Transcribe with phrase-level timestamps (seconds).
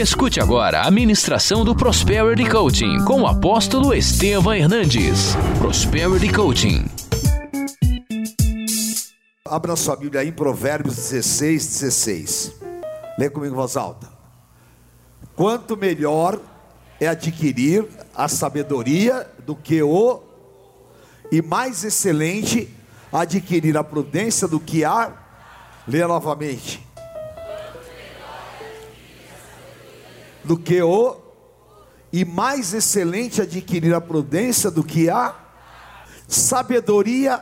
[0.00, 5.36] Escute agora a ministração do Prosperity Coaching com o apóstolo Estevam Hernandes.
[5.58, 6.86] Prosperity Coaching.
[9.46, 12.52] Abra sua Bíblia aí em Provérbios 16, 16.
[13.18, 14.08] Lê comigo em voz alta.
[15.36, 16.40] Quanto melhor
[16.98, 20.22] é adquirir a sabedoria do que o,
[21.30, 22.74] e mais excelente
[23.12, 25.12] adquirir a prudência do que a.
[25.86, 26.89] Lê novamente.
[30.50, 31.16] Do que o,
[32.12, 35.32] e mais excelente adquirir a prudência do que a
[36.26, 37.40] sabedoria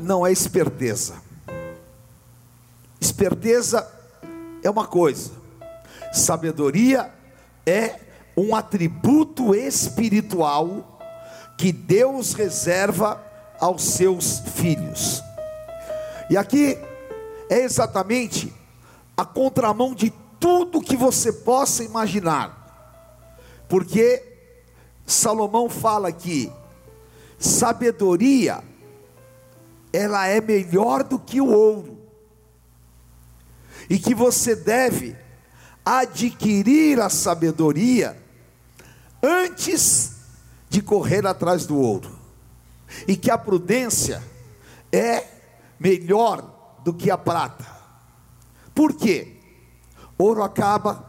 [0.00, 1.22] não é esperteza.
[3.00, 3.88] Esperteza
[4.60, 5.30] é uma coisa,
[6.12, 7.14] sabedoria
[7.64, 8.00] é
[8.36, 10.98] um atributo espiritual
[11.56, 13.24] que Deus reserva
[13.60, 15.22] aos seus filhos.
[16.28, 16.76] E aqui
[17.48, 18.52] é exatamente
[19.16, 24.22] a contramão de tudo que você possa imaginar, porque
[25.06, 26.52] Salomão fala que
[27.38, 28.62] sabedoria
[29.92, 31.98] ela é melhor do que o ouro,
[33.88, 35.16] e que você deve
[35.84, 38.20] adquirir a sabedoria
[39.22, 40.12] antes
[40.68, 42.18] de correr atrás do ouro,
[43.06, 44.22] e que a prudência
[44.92, 45.24] é
[45.78, 47.66] melhor do que a prata.
[48.74, 49.35] Por quê?
[50.18, 51.04] Ouro acaba,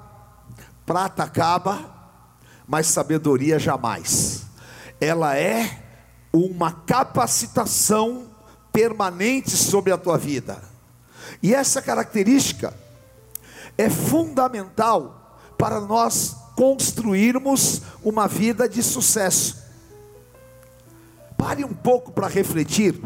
[0.86, 1.98] prata acaba,
[2.68, 4.46] mas sabedoria jamais.
[5.00, 5.84] Ela é
[6.34, 8.28] uma capacitação
[8.72, 10.62] permanente sobre a tua vida.
[11.42, 12.74] E essa característica
[13.78, 19.64] é fundamental para nós construirmos uma vida de sucesso.
[21.38, 23.00] Pare um pouco para refletir.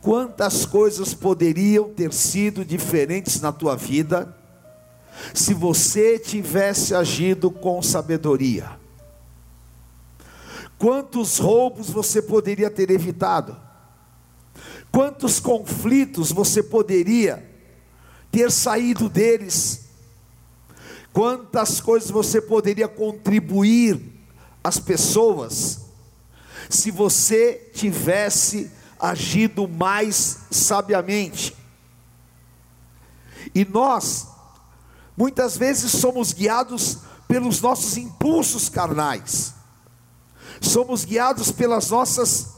[0.00, 4.34] Quantas coisas poderiam ter sido diferentes na tua vida
[5.34, 8.78] se você tivesse agido com sabedoria?
[10.78, 13.56] Quantos roubos você poderia ter evitado?
[14.92, 17.44] Quantos conflitos você poderia
[18.30, 19.86] ter saído deles?
[21.12, 24.00] Quantas coisas você poderia contribuir
[24.62, 25.80] às pessoas
[26.70, 31.56] se você tivesse agido mais sabiamente?
[33.54, 34.26] E nós,
[35.16, 39.54] muitas vezes, somos guiados pelos nossos impulsos carnais,
[40.60, 42.54] somos guiados pelas nossas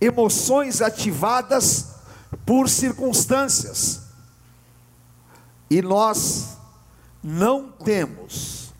[0.00, 1.86] emoções ativadas
[2.44, 4.02] por circunstâncias,
[5.68, 6.56] e nós
[7.22, 8.72] não temos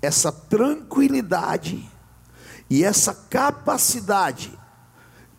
[0.00, 1.90] essa tranquilidade
[2.70, 4.56] e essa capacidade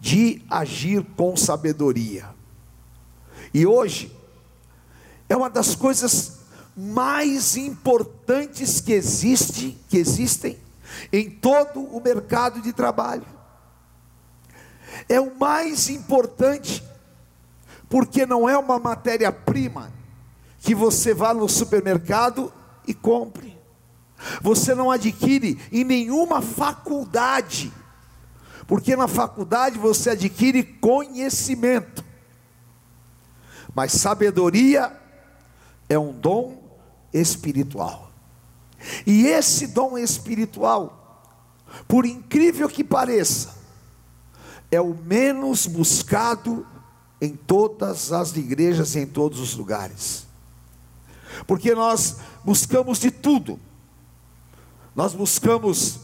[0.06, 2.30] de agir com sabedoria.
[3.52, 4.16] E hoje
[5.28, 6.42] é uma das coisas
[6.78, 10.60] mais importantes que existe, que existem
[11.12, 13.26] em todo o mercado de trabalho.
[15.10, 16.84] É o mais importante
[17.90, 19.92] porque não é uma matéria-prima
[20.60, 22.54] que você vá no supermercado
[22.88, 23.58] e compre.
[24.40, 27.74] Você não adquire em nenhuma faculdade,
[28.68, 32.04] porque na faculdade você adquire conhecimento,
[33.74, 34.92] mas sabedoria
[35.88, 36.64] é um dom
[37.14, 38.12] espiritual,
[39.06, 41.24] e esse dom espiritual,
[41.88, 43.56] por incrível que pareça,
[44.72, 46.66] é o menos buscado
[47.22, 50.26] em todas as igrejas e em todos os lugares.
[51.48, 53.60] Porque nós buscamos de tudo.
[54.96, 56.00] Nós buscamos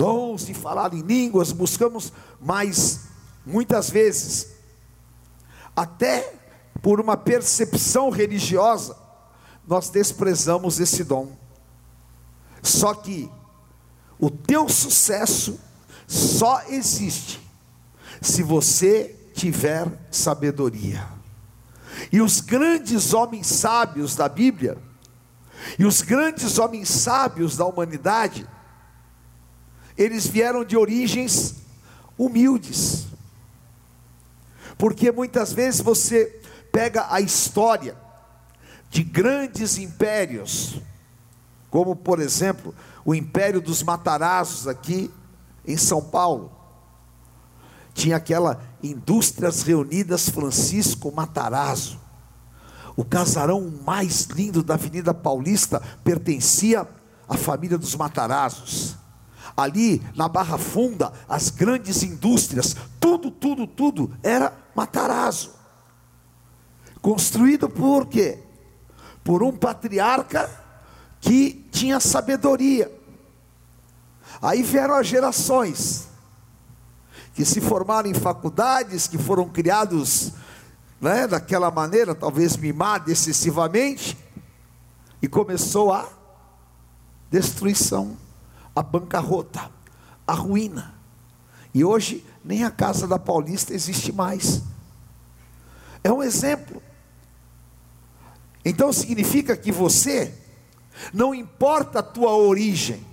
[0.00, 3.00] dons de falar em línguas, buscamos, mas
[3.44, 4.46] muitas vezes,
[5.76, 6.32] até
[6.80, 8.96] por uma percepção religiosa,
[9.68, 11.36] nós desprezamos esse dom.
[12.62, 13.30] Só que
[14.18, 15.60] o teu sucesso
[16.06, 17.38] só existe
[18.22, 21.06] se você tiver sabedoria.
[22.10, 24.78] E os grandes homens sábios da Bíblia,
[25.78, 28.48] e os grandes homens sábios da humanidade,
[30.02, 31.56] eles vieram de origens
[32.16, 33.06] humildes.
[34.78, 36.40] Porque muitas vezes você
[36.72, 37.94] pega a história
[38.88, 40.80] de grandes impérios,
[41.70, 42.74] como por exemplo
[43.04, 45.10] o Império dos Matarazos aqui
[45.66, 46.50] em São Paulo.
[47.92, 52.00] Tinha aquela Indústrias Reunidas Francisco Matarazzo.
[52.96, 56.88] O casarão mais lindo da Avenida Paulista pertencia
[57.28, 58.96] à família dos Matarazos.
[59.56, 65.52] Ali na Barra Funda, as grandes indústrias, tudo, tudo, tudo era Matarazzo.
[67.00, 68.38] Construído por quê?
[69.24, 70.50] Por um patriarca
[71.20, 72.90] que tinha sabedoria.
[74.40, 76.08] Aí vieram as gerações
[77.34, 80.32] que se formaram em faculdades, que foram criados
[81.00, 84.16] né, daquela maneira, talvez mimado excessivamente,
[85.22, 86.08] e começou a
[87.30, 88.16] destruição,
[88.80, 89.70] a bancarrota,
[90.26, 90.94] a ruína.
[91.74, 94.62] E hoje nem a casa da Paulista existe mais.
[96.02, 96.82] É um exemplo.
[98.64, 100.34] Então significa que você,
[101.12, 103.06] não importa a tua origem,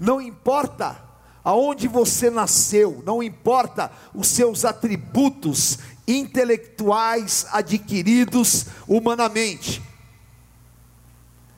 [0.00, 0.98] não importa
[1.44, 5.78] aonde você nasceu, não importa os seus atributos
[6.08, 9.82] intelectuais adquiridos humanamente.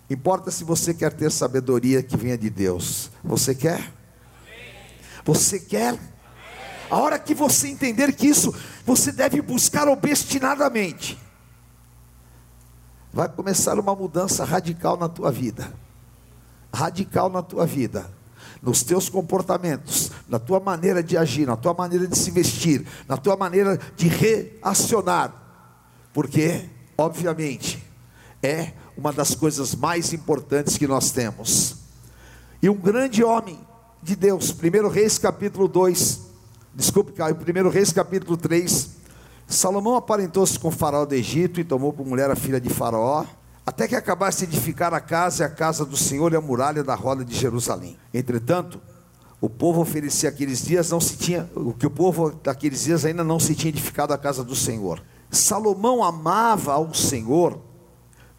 [0.09, 3.11] Importa se você quer ter sabedoria que venha de Deus.
[3.23, 3.93] Você quer?
[5.25, 5.99] Você quer?
[6.91, 8.55] A hora que você entender que isso,
[8.85, 11.19] você deve buscar obstinadamente.
[13.13, 15.73] Vai começar uma mudança radical na tua vida.
[16.73, 18.13] Radical na tua vida
[18.65, 23.17] nos teus comportamentos, na tua maneira de agir, na tua maneira de se vestir, na
[23.19, 25.35] tua maneira de reacionar,
[26.15, 27.85] porque, obviamente,
[28.43, 31.77] é uma das coisas mais importantes que nós temos.
[32.63, 33.59] E um grande homem
[34.03, 36.21] de Deus, 1 Reis capítulo 2,
[36.75, 38.91] desculpe, 1 Reis capítulo 3,
[39.47, 43.25] Salomão aparentou-se com o faraó do Egito e tomou por mulher a filha de faraó,
[43.67, 46.83] até que acabasse de edificar a casa e a casa do Senhor e a muralha
[46.83, 47.97] da roda de Jerusalém.
[48.13, 48.81] Entretanto,
[49.41, 53.23] o povo oferecia aqueles dias não se tinha, o que o povo daqueles dias ainda
[53.23, 55.03] não se tinha edificado a casa do Senhor.
[55.31, 57.59] Salomão amava ao Senhor,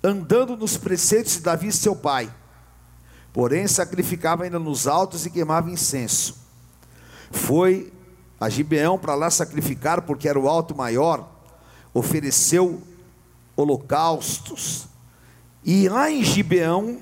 [0.05, 2.31] andando nos preceitos de Davi seu pai.
[3.33, 6.37] Porém, sacrificava ainda nos altos e queimava incenso.
[7.31, 7.91] Foi
[8.39, 11.29] a Gibeão para lá sacrificar, porque era o alto maior,
[11.93, 12.81] ofereceu
[13.55, 14.87] holocaustos
[15.65, 17.01] e lá em Gibeão,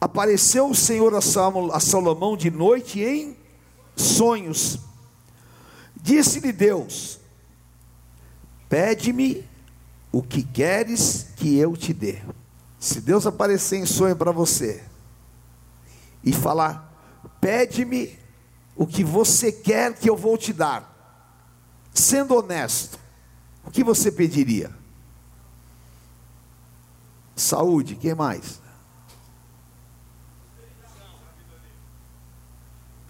[0.00, 3.36] apareceu o Senhor a Salomão de noite em
[3.94, 4.80] sonhos.
[5.94, 7.20] Disse-lhe Deus:
[8.68, 9.44] Pede-me
[10.10, 12.20] o que queres que eu te dê.
[12.80, 14.82] Se Deus aparecer em sonho para você
[16.24, 16.90] e falar:
[17.38, 18.18] Pede-me
[18.74, 20.88] o que você quer que eu vou te dar.
[21.92, 22.98] Sendo honesto,
[23.64, 24.74] o que você pediria?
[27.36, 28.62] Saúde, quem mais?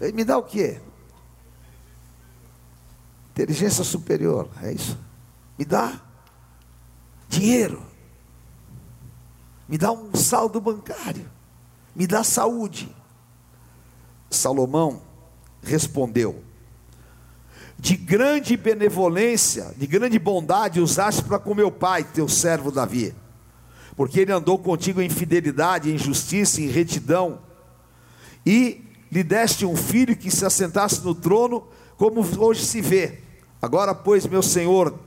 [0.01, 0.81] Ele me dá o quê?
[3.29, 4.99] Inteligência superior, é isso?
[5.57, 6.01] Me dá
[7.29, 7.90] dinheiro.
[9.71, 11.27] Me dá um saldo bancário.
[11.95, 12.95] Me dá saúde.
[14.29, 15.01] Salomão
[15.63, 16.43] respondeu:
[17.79, 23.15] De grande benevolência, de grande bondade usaste para com meu pai, teu servo Davi
[23.95, 27.39] porque ele andou contigo em fidelidade, em justiça, em retidão,
[28.45, 33.19] e lhe deste um filho que se assentasse no trono, como hoje se vê.
[33.61, 34.97] Agora, pois, meu senhor,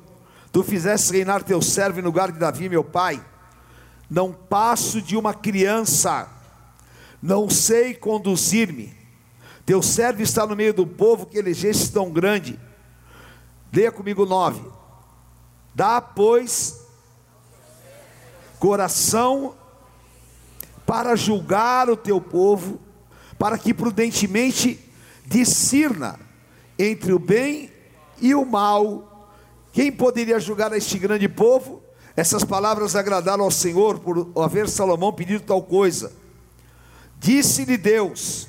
[0.52, 3.20] tu fizeste reinar teu servo em lugar de Davi, meu pai.
[4.14, 6.30] Não passo de uma criança,
[7.20, 8.96] não sei conduzir-me.
[9.66, 12.56] Teu servo está no meio do povo que elegeste tão grande.
[13.72, 14.62] Leia comigo nove.
[15.74, 16.80] Dá, pois,
[18.60, 19.56] coração
[20.86, 22.78] para julgar o teu povo,
[23.36, 24.78] para que prudentemente
[25.26, 26.20] discirna
[26.78, 27.68] entre o bem
[28.20, 29.28] e o mal.
[29.72, 31.83] Quem poderia julgar este grande povo?
[32.16, 36.12] Essas palavras agradaram ao Senhor por haver Salomão pedido tal coisa.
[37.18, 38.48] Disse-lhe Deus: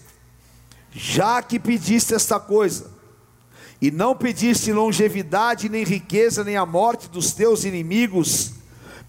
[0.92, 2.92] Já que pediste esta coisa,
[3.82, 8.54] e não pediste longevidade, nem riqueza, nem a morte dos teus inimigos,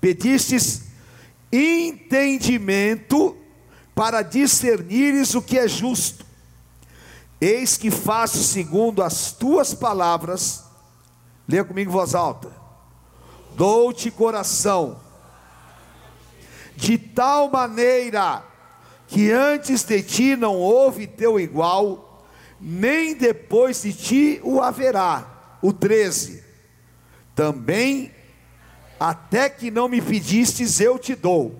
[0.00, 0.82] pedistes
[1.52, 3.36] entendimento
[3.94, 6.24] para discernires o que é justo.
[7.40, 10.64] Eis que faço segundo as tuas palavras,
[11.46, 12.65] leia comigo em voz alta.
[13.56, 15.00] Dou-te coração,
[16.76, 18.44] de tal maneira
[19.08, 22.26] que antes de ti não houve teu igual,
[22.60, 25.32] nem depois de ti o haverá.
[25.62, 26.44] O 13.
[27.34, 28.12] Também
[29.00, 31.58] até que não me pedistes, eu te dou.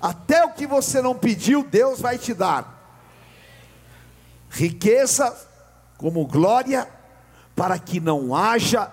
[0.00, 2.78] Até o que você não pediu, Deus vai te dar.
[4.48, 5.36] Riqueza
[5.98, 6.88] como glória,
[7.54, 8.90] para que não haja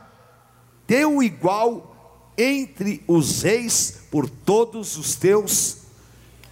[0.88, 5.80] teu igual entre os reis por todos os teus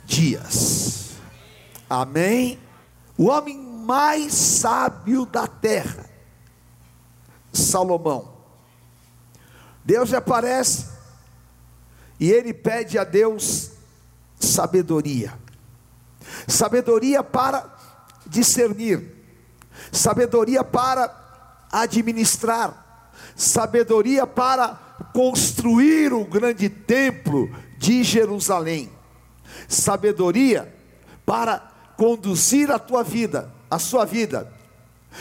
[0.05, 1.11] dias.
[1.89, 2.59] Amém.
[3.17, 6.09] O homem mais sábio da terra,
[7.53, 8.35] Salomão
[9.85, 10.87] Deus aparece
[12.19, 13.69] e ele pede a Deus
[14.39, 15.37] sabedoria.
[16.47, 17.71] Sabedoria para
[18.25, 19.15] discernir,
[19.91, 22.84] sabedoria para administrar,
[23.35, 24.79] sabedoria para
[25.13, 28.89] construir o grande templo de Jerusalém,
[29.67, 30.73] sabedoria
[31.25, 31.59] para
[31.97, 34.51] conduzir a tua vida, a sua vida.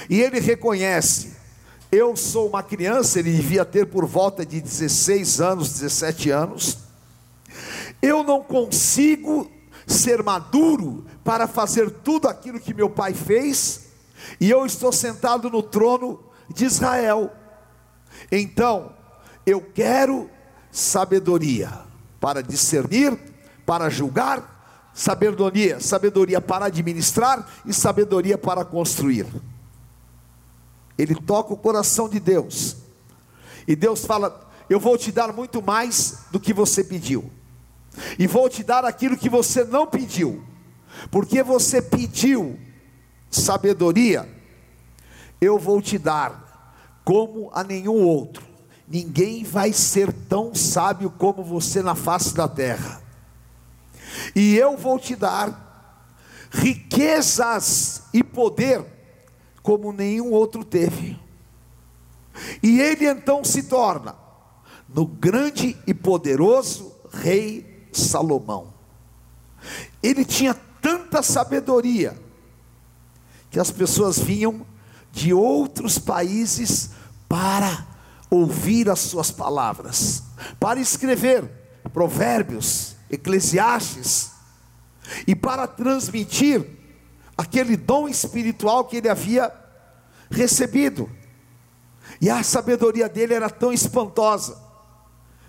[0.09, 1.35] E ele reconhece:
[1.91, 6.79] eu sou uma criança, ele devia ter por volta de 16 anos, 17 anos.
[8.03, 9.51] Eu não consigo
[9.87, 13.83] ser maduro para fazer tudo aquilo que meu pai fez,
[14.41, 17.33] e eu estou sentado no trono de Israel.
[18.31, 18.93] Então,
[19.47, 20.31] eu quero
[20.71, 21.71] sabedoria
[22.21, 23.19] para discernir,
[23.67, 29.27] para julgar, sabedoria, sabedoria para administrar e sabedoria para construir.
[30.97, 32.77] Ele toca o coração de Deus.
[33.67, 37.31] E Deus fala: Eu vou te dar muito mais do que você pediu.
[38.19, 40.43] E vou te dar aquilo que você não pediu.
[41.11, 42.59] Porque você pediu
[43.31, 44.29] sabedoria,
[45.41, 46.44] eu vou te dar
[47.05, 48.43] como a nenhum outro.
[48.89, 53.03] Ninguém vai ser tão sábio como você na face da terra.
[54.35, 55.63] E eu vou te dar
[56.51, 58.85] riquezas e poder
[59.63, 61.19] como nenhum outro teve.
[62.63, 64.15] E ele então se torna
[64.89, 68.73] no grande e poderoso rei Salomão.
[70.03, 72.17] Ele tinha tanta sabedoria
[73.51, 74.67] que as pessoas vinham
[75.15, 76.91] de outros países
[77.29, 77.87] para
[78.29, 80.25] ouvir as suas palavras,
[80.59, 81.49] para escrever
[81.93, 84.33] provérbios, eclesiastes,
[85.27, 86.67] e para transmitir
[87.39, 89.53] aquele dom espiritual que ele havia
[90.31, 91.09] recebido.
[92.21, 94.59] E a sabedoria dele era tão espantosa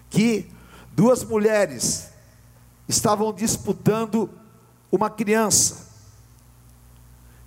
[0.09, 0.51] que
[0.91, 2.09] duas mulheres
[2.87, 4.29] estavam disputando
[4.91, 5.87] uma criança.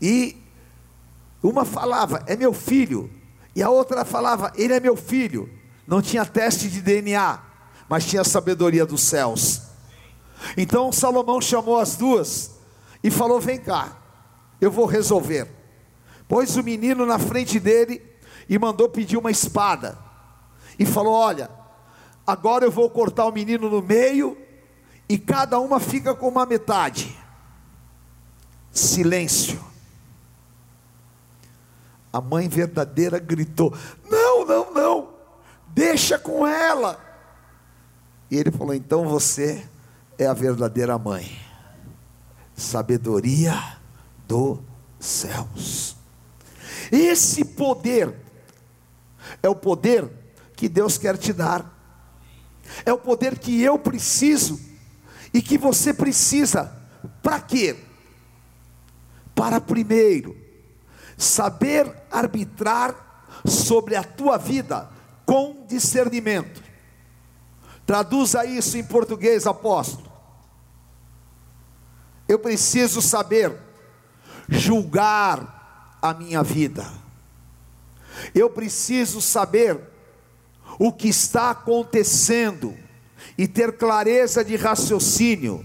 [0.00, 0.36] E
[1.42, 3.10] uma falava: "É meu filho",
[3.58, 5.50] e a outra falava: Ele é meu filho.
[5.84, 7.40] Não tinha teste de DNA,
[7.88, 9.62] mas tinha sabedoria dos céus.
[10.56, 12.52] Então Salomão chamou as duas
[13.02, 13.96] e falou: Vem cá,
[14.60, 15.48] eu vou resolver.
[16.28, 18.00] Pôs o menino na frente dele
[18.48, 19.98] e mandou pedir uma espada.
[20.78, 21.50] E falou: Olha,
[22.24, 24.38] agora eu vou cortar o menino no meio
[25.08, 27.18] e cada uma fica com uma metade.
[28.70, 29.58] Silêncio.
[32.12, 33.76] A mãe verdadeira gritou:
[34.08, 35.08] Não, não, não,
[35.68, 36.98] deixa com ela.
[38.30, 39.66] E ele falou: Então você
[40.16, 41.38] é a verdadeira mãe,
[42.54, 43.54] sabedoria
[44.26, 44.58] dos
[44.98, 45.96] céus.
[46.90, 48.14] Esse poder
[49.42, 50.08] é o poder
[50.56, 51.74] que Deus quer te dar,
[52.86, 54.58] é o poder que eu preciso
[55.32, 56.72] e que você precisa,
[57.22, 57.76] para quê?
[59.34, 60.37] Para primeiro
[61.18, 62.94] saber arbitrar
[63.44, 64.88] sobre a tua vida
[65.26, 66.62] com discernimento.
[67.84, 70.10] Traduza isso em português, apóstolo.
[72.28, 73.52] Eu preciso saber
[74.48, 76.86] julgar a minha vida.
[78.34, 79.80] Eu preciso saber
[80.78, 82.76] o que está acontecendo
[83.36, 85.64] e ter clareza de raciocínio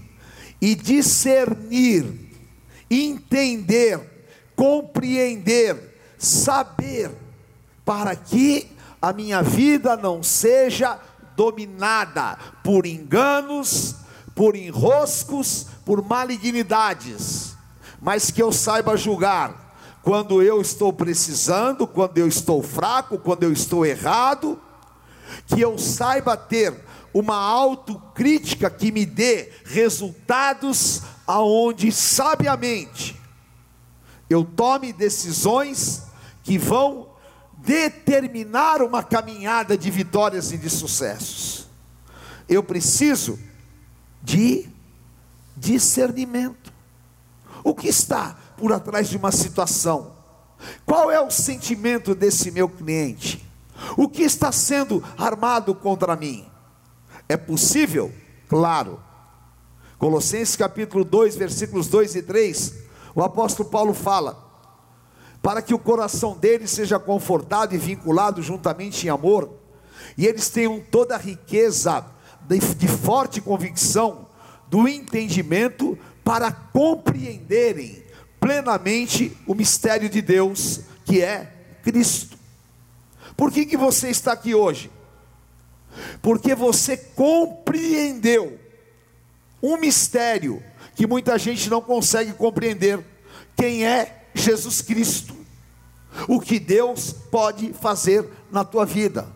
[0.60, 2.30] e discernir,
[2.90, 4.13] entender
[4.56, 7.10] compreender, saber,
[7.84, 8.70] para que
[9.00, 10.98] a minha vida não seja
[11.36, 13.96] dominada por enganos,
[14.34, 17.54] por enroscos, por malignidades,
[18.00, 23.52] mas que eu saiba julgar quando eu estou precisando, quando eu estou fraco, quando eu
[23.52, 24.60] estou errado,
[25.46, 26.74] que eu saiba ter
[27.12, 33.23] uma autocrítica que me dê resultados aonde sabiamente
[34.28, 36.02] eu tome decisões
[36.42, 37.08] que vão
[37.58, 41.66] determinar uma caminhada de vitórias e de sucessos.
[42.48, 43.38] Eu preciso
[44.22, 44.68] de
[45.56, 46.72] discernimento.
[47.62, 50.14] O que está por trás de uma situação?
[50.84, 53.46] Qual é o sentimento desse meu cliente?
[53.96, 56.46] O que está sendo armado contra mim?
[57.28, 58.12] É possível?
[58.48, 59.00] Claro.
[59.98, 62.83] Colossenses capítulo 2, versículos 2 e 3
[63.14, 64.42] o apóstolo Paulo fala:
[65.42, 69.50] para que o coração deles seja confortado e vinculado juntamente em amor,
[70.16, 72.04] e eles tenham toda a riqueza
[72.42, 74.26] de, de forte convicção
[74.68, 78.02] do entendimento para compreenderem
[78.40, 81.52] plenamente o mistério de Deus, que é
[81.82, 82.36] Cristo.
[83.36, 84.90] Por que, que você está aqui hoje?
[86.20, 88.58] Porque você compreendeu
[89.62, 90.62] um mistério
[90.94, 93.04] que muita gente não consegue compreender:
[93.56, 95.34] quem é Jesus Cristo?
[96.28, 99.26] O que Deus pode fazer na tua vida,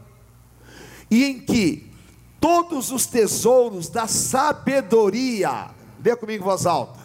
[1.10, 1.92] e em que
[2.40, 5.70] todos os tesouros da sabedoria,
[6.02, 7.00] lê comigo voz alta,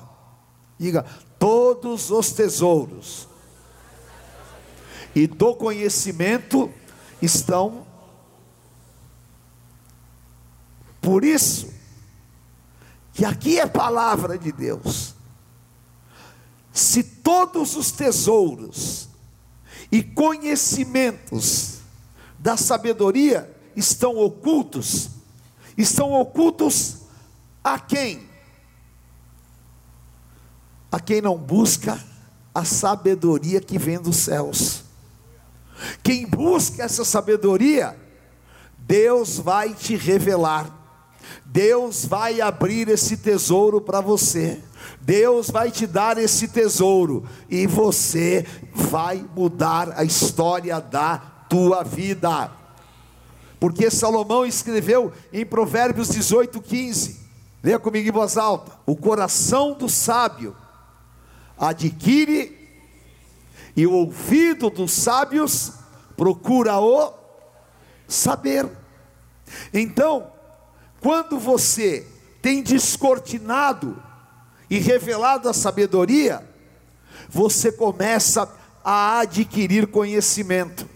[0.78, 1.04] diga:
[1.40, 3.28] todos os tesouros
[5.16, 6.72] e do conhecimento
[7.22, 7.86] estão.
[11.02, 11.73] Por isso,
[13.14, 15.14] que aqui é palavra de Deus.
[16.72, 19.08] Se todos os tesouros
[19.92, 21.80] e conhecimentos
[22.40, 25.10] da sabedoria estão ocultos,
[25.78, 26.98] estão ocultos
[27.64, 28.28] a quem?
[30.92, 32.04] A quem não busca
[32.54, 34.84] a sabedoria que vem dos céus.
[36.02, 37.98] Quem busca essa sabedoria,
[38.78, 40.83] Deus vai te revelar.
[41.46, 44.60] Deus vai abrir esse tesouro para você.
[45.02, 51.18] Deus vai te dar esse tesouro e você vai mudar a história da
[51.50, 52.52] tua vida.
[53.60, 57.22] Porque Salomão escreveu em Provérbios 18:15.
[57.64, 58.74] Leia comigo em voz alta.
[58.86, 60.56] O coração do sábio
[61.58, 62.58] adquire
[63.76, 65.74] e o ouvido dos sábios
[66.18, 67.14] procura o
[68.08, 68.70] saber.
[69.74, 70.33] Então,
[71.04, 72.08] quando você
[72.42, 74.02] tem descortinado
[74.70, 76.42] e revelado a sabedoria,
[77.30, 78.50] você começa
[78.82, 80.88] a adquirir conhecimento.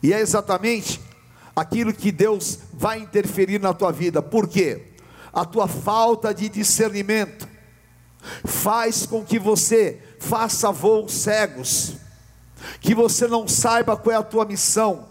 [0.00, 1.00] E é exatamente
[1.54, 4.22] aquilo que Deus vai interferir na tua vida.
[4.22, 4.92] Por quê?
[5.32, 7.48] A tua falta de discernimento
[8.44, 11.94] faz com que você faça voos cegos,
[12.80, 15.08] que você não saiba qual é a tua missão,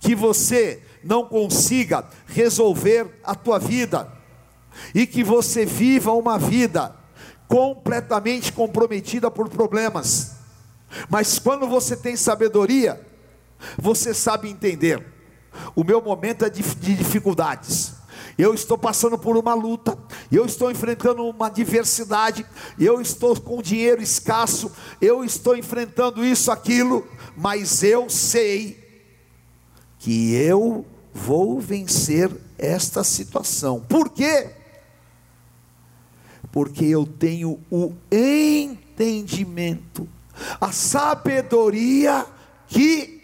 [0.00, 4.12] que você não consiga resolver a tua vida
[4.94, 6.94] e que você viva uma vida
[7.46, 10.36] completamente comprometida por problemas.
[11.08, 13.00] Mas quando você tem sabedoria,
[13.76, 15.04] você sabe entender.
[15.74, 17.98] O meu momento é de, de dificuldades
[18.38, 19.98] eu estou passando por uma luta,
[20.30, 22.46] eu estou enfrentando uma adversidade,
[22.78, 24.70] eu estou com dinheiro escasso,
[25.02, 27.06] eu estou enfrentando isso, aquilo,
[27.36, 28.87] mas eu sei
[30.08, 33.78] que eu vou vencer esta situação.
[33.86, 34.52] Por quê?
[36.50, 40.08] Porque eu tenho o entendimento,
[40.58, 42.24] a sabedoria
[42.68, 43.22] que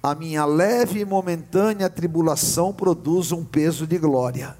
[0.00, 4.56] a minha leve e momentânea tribulação produz um peso de glória.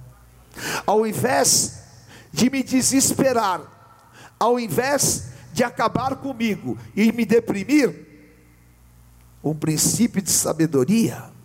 [0.84, 1.80] Ao invés
[2.32, 3.60] de me desesperar,
[4.36, 8.04] ao invés de acabar comigo e me deprimir,
[9.44, 11.35] um princípio de sabedoria,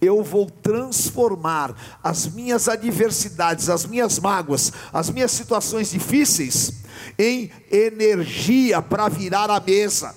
[0.00, 6.82] eu vou transformar as minhas adversidades, as minhas mágoas, as minhas situações difíceis
[7.18, 10.14] em energia para virar a mesa.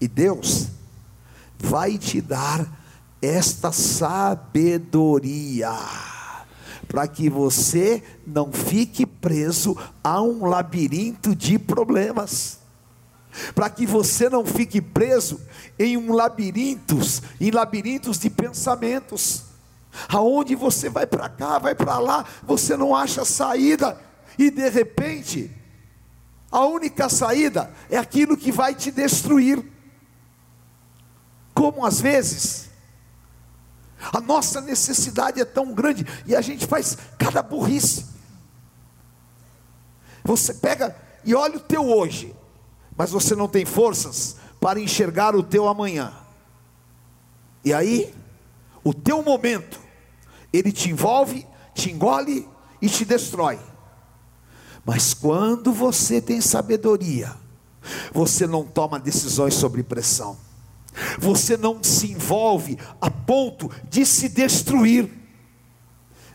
[0.00, 0.68] E Deus
[1.58, 2.66] vai te dar
[3.20, 5.72] esta sabedoria,
[6.86, 12.60] para que você não fique preso a um labirinto de problemas,
[13.54, 15.40] para que você não fique preso
[15.78, 19.44] em um labirintos, em labirintos de pensamentos,
[20.08, 23.98] aonde você vai para cá, vai para lá, você não acha saída
[24.38, 25.50] e de repente
[26.50, 29.64] a única saída é aquilo que vai te destruir.
[31.54, 32.68] Como às vezes
[34.12, 38.06] a nossa necessidade é tão grande e a gente faz cada burrice.
[40.22, 40.94] Você pega
[41.24, 42.34] e olha o teu hoje,
[42.96, 46.12] mas você não tem forças para enxergar o teu amanhã.
[47.64, 48.14] E aí,
[48.82, 49.78] o teu momento,
[50.52, 52.48] ele te envolve, te engole
[52.80, 53.58] e te destrói.
[54.84, 57.34] Mas quando você tem sabedoria,
[58.12, 60.36] você não toma decisões sobre pressão
[61.18, 65.10] você não se envolve a ponto de se destruir,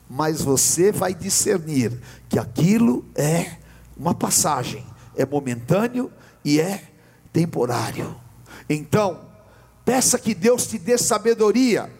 [0.10, 3.58] mas você vai discernir que aquilo é
[3.96, 6.12] uma passagem, é momentâneo
[6.44, 6.84] e é
[7.32, 8.16] temporário.
[8.70, 9.22] Então,
[9.86, 11.92] peça que Deus te dê sabedoria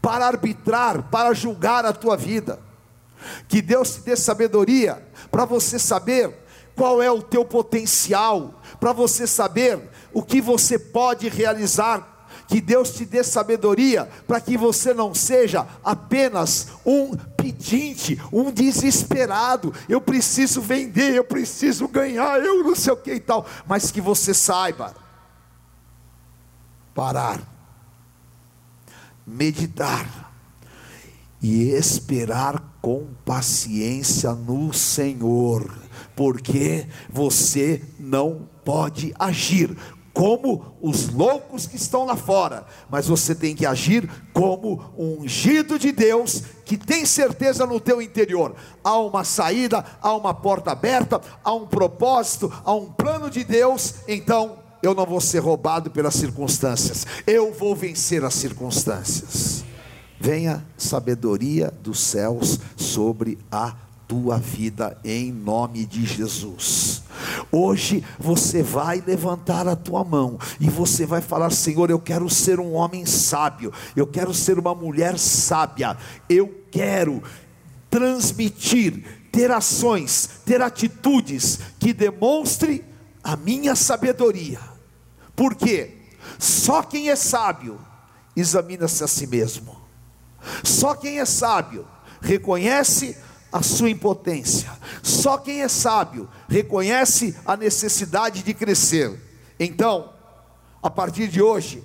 [0.00, 2.58] para arbitrar, para julgar a tua vida.
[3.48, 6.34] Que Deus te dê sabedoria para você saber
[6.74, 12.19] qual é o teu potencial, para você saber o que você pode realizar
[12.50, 19.72] que Deus te dê sabedoria para que você não seja apenas um pedinte, um desesperado.
[19.88, 24.00] Eu preciso vender, eu preciso ganhar, eu não sei o que e tal, mas que
[24.00, 24.96] você saiba
[26.92, 27.40] parar,
[29.24, 30.32] meditar
[31.40, 35.72] e esperar com paciência no Senhor,
[36.16, 39.76] porque você não pode agir
[40.12, 45.78] como os loucos que estão lá fora, mas você tem que agir como um ungido
[45.78, 48.54] de Deus que tem certeza no teu interior.
[48.82, 53.96] Há uma saída, há uma porta aberta, há um propósito, há um plano de Deus,
[54.06, 57.06] então eu não vou ser roubado pelas circunstâncias.
[57.26, 59.64] Eu vou vencer as circunstâncias.
[60.18, 63.74] Venha sabedoria dos céus sobre a
[64.10, 67.04] tua vida em nome de Jesus.
[67.52, 72.58] Hoje você vai levantar a tua mão e você vai falar: Senhor, eu quero ser
[72.58, 75.96] um homem sábio, eu quero ser uma mulher sábia,
[76.28, 77.22] eu quero
[77.88, 82.84] transmitir, ter ações, ter atitudes que demonstre
[83.22, 84.58] a minha sabedoria.
[85.36, 85.98] Porque
[86.36, 87.78] só quem é sábio
[88.34, 89.80] examina-se a si mesmo.
[90.64, 91.86] Só quem é sábio
[92.20, 93.16] reconhece
[93.52, 94.70] a sua impotência.
[95.02, 99.18] Só quem é sábio reconhece a necessidade de crescer.
[99.58, 100.12] Então,
[100.82, 101.82] a partir de hoje,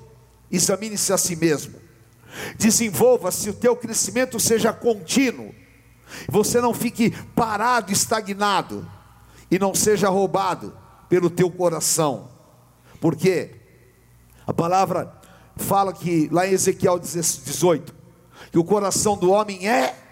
[0.51, 1.75] examine-se a si mesmo.
[2.57, 5.53] Desenvolva-se, o teu crescimento seja contínuo.
[6.29, 8.87] Você não fique parado, estagnado
[9.49, 10.75] e não seja roubado
[11.09, 12.29] pelo teu coração.
[12.99, 13.55] Porque
[14.45, 15.11] a palavra
[15.55, 17.93] fala que lá em Ezequiel 18,
[18.51, 20.04] que o coração do homem é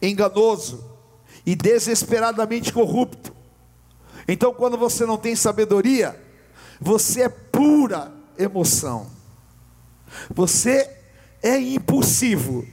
[0.00, 0.84] enganoso
[1.44, 3.34] e desesperadamente corrupto.
[4.26, 6.20] Então, quando você não tem sabedoria,
[6.80, 9.10] você é pura emoção.
[10.34, 10.90] Você
[11.42, 12.66] é impulsivo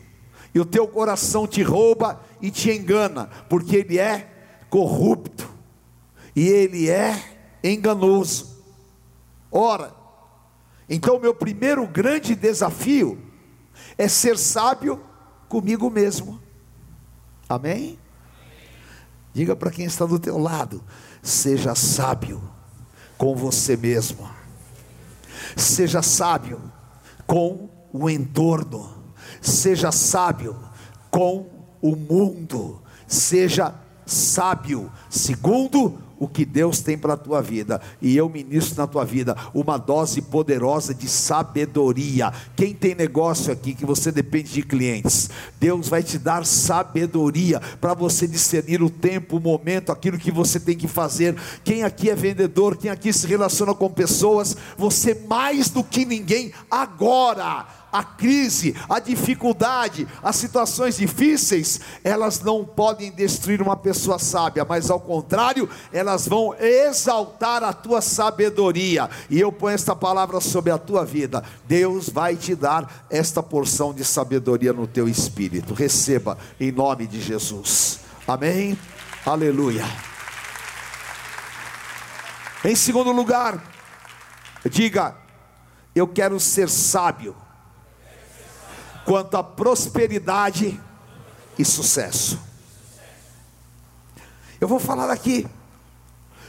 [0.53, 4.27] e o teu coração te rouba e te engana, porque ele é
[4.69, 5.49] corrupto
[6.35, 8.57] e ele é enganoso.
[9.51, 9.93] Ora,
[10.89, 13.19] então meu primeiro grande desafio
[13.97, 15.01] é ser sábio
[15.47, 16.41] comigo mesmo.
[17.49, 17.97] Amém?
[19.33, 20.83] Diga para quem está do teu lado,
[21.21, 22.41] seja sábio
[23.17, 24.29] com você mesmo.
[25.55, 26.61] Seja sábio
[27.25, 28.89] com o entorno.
[29.41, 30.55] Seja sábio
[31.09, 31.47] com
[31.81, 32.81] o mundo.
[33.07, 33.73] Seja
[34.05, 39.05] sábio segundo o que Deus tem para a tua vida, e eu ministro na tua
[39.05, 42.31] vida uma dose poderosa de sabedoria.
[42.55, 47.93] Quem tem negócio aqui que você depende de clientes, Deus vai te dar sabedoria para
[47.93, 51.35] você discernir o tempo, o momento, aquilo que você tem que fazer.
[51.63, 56.51] Quem aqui é vendedor, quem aqui se relaciona com pessoas, você mais do que ninguém
[56.69, 57.65] agora
[57.97, 64.91] a crise, a dificuldade, as situações difíceis, elas não podem destruir uma pessoa sábia, mas
[64.91, 69.09] ao contrário, elas vão exaltar a tua sabedoria.
[69.31, 71.43] E eu ponho esta palavra sobre a tua vida.
[71.67, 75.73] Deus vai te dar esta porção de sabedoria no teu espírito.
[75.73, 78.01] Receba em nome de Jesus.
[78.27, 78.77] Amém.
[79.25, 79.85] Aleluia.
[82.63, 83.59] Em segundo lugar,
[84.69, 85.15] diga:
[85.95, 87.35] eu quero ser sábio
[89.07, 90.77] quanto à prosperidade
[91.57, 92.37] e sucesso.
[94.59, 95.47] Eu vou falar aqui.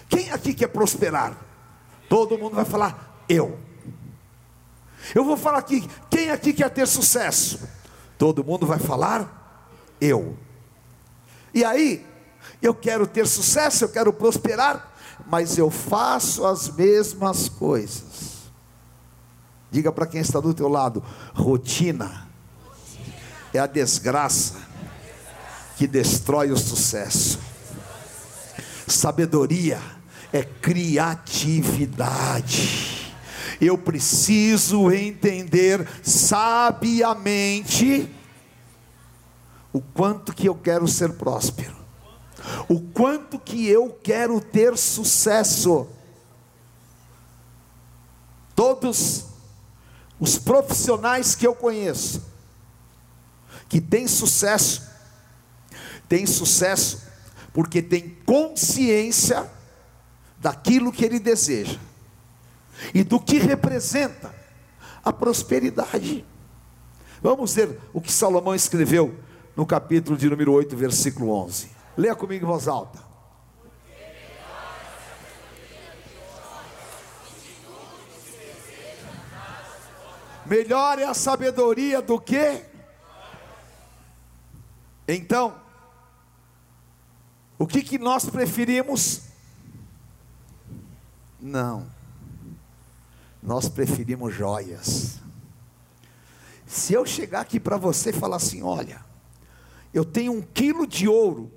[0.08, 1.38] Quem aqui quer prosperar?
[2.08, 3.60] Todo mundo vai falar eu.
[5.14, 7.60] Eu vou falar aqui, quem aqui quer ter sucesso?
[8.18, 10.36] Todo mundo vai falar eu.
[11.54, 12.04] E aí,
[12.60, 14.92] eu quero ter sucesso, eu quero prosperar,
[15.26, 18.50] mas eu faço as mesmas coisas.
[19.70, 22.27] Diga para quem está do teu lado, rotina
[23.52, 24.54] é a desgraça
[25.76, 27.38] que destrói o sucesso.
[28.86, 29.78] Sabedoria
[30.32, 33.14] é criatividade.
[33.60, 38.08] Eu preciso entender sabiamente
[39.72, 41.76] o quanto que eu quero ser próspero,
[42.68, 45.86] o quanto que eu quero ter sucesso.
[48.54, 49.24] Todos
[50.18, 52.22] os profissionais que eu conheço,
[53.68, 54.88] que tem sucesso,
[56.08, 57.02] tem sucesso
[57.52, 59.50] porque tem consciência
[60.38, 61.78] daquilo que ele deseja
[62.94, 64.34] e do que representa
[65.04, 66.24] a prosperidade.
[67.20, 69.18] Vamos ver o que Salomão escreveu
[69.56, 71.70] no capítulo de número 8, versículo 11.
[71.96, 73.08] Leia comigo em voz alta.
[80.46, 82.67] Melhor é a sabedoria do que
[85.14, 85.58] então,
[87.58, 89.22] o que, que nós preferimos?
[91.40, 91.86] Não,
[93.42, 95.18] nós preferimos joias.
[96.66, 99.02] Se eu chegar aqui para você e falar assim: olha,
[99.94, 101.50] eu tenho um quilo de ouro,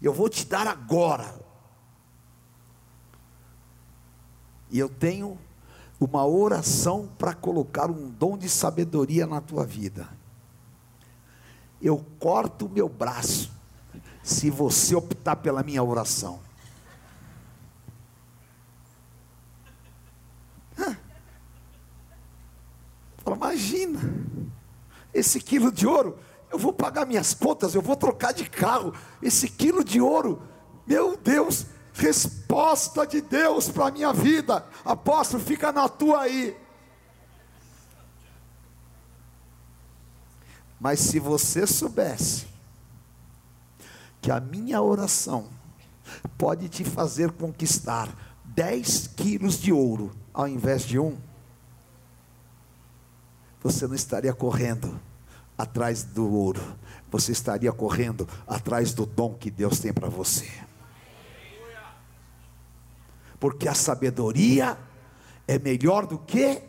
[0.00, 1.34] eu vou te dar agora.
[4.70, 5.36] E eu tenho
[5.98, 10.08] uma oração para colocar um dom de sabedoria na tua vida.
[11.80, 13.50] Eu corto o meu braço
[14.22, 16.40] se você optar pela minha oração.
[23.38, 24.00] Imagina,
[25.12, 26.18] esse quilo de ouro,
[26.50, 30.42] eu vou pagar minhas contas, eu vou trocar de carro, esse quilo de ouro,
[30.86, 36.56] meu Deus, resposta de Deus para a minha vida, apóstolo, fica na tua aí.
[40.80, 42.46] Mas se você soubesse
[44.20, 45.48] que a minha oração
[46.36, 48.08] pode te fazer conquistar
[48.44, 51.18] 10 quilos de ouro ao invés de um,
[53.60, 55.00] você não estaria correndo
[55.56, 56.62] atrás do ouro,
[57.10, 60.48] você estaria correndo atrás do dom que Deus tem para você.
[63.40, 64.78] Porque a sabedoria
[65.46, 66.62] é melhor do que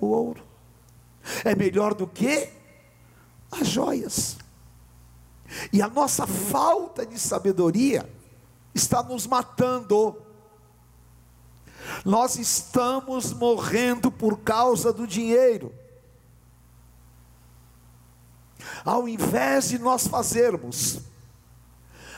[0.00, 0.42] o ouro,
[1.44, 2.57] é melhor do que
[3.50, 4.36] as joias.
[5.72, 8.08] E a nossa falta de sabedoria
[8.74, 10.20] está nos matando.
[12.04, 15.72] Nós estamos morrendo por causa do dinheiro.
[18.84, 21.00] Ao invés de nós fazermos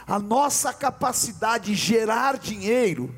[0.07, 3.15] a nossa capacidade de gerar dinheiro,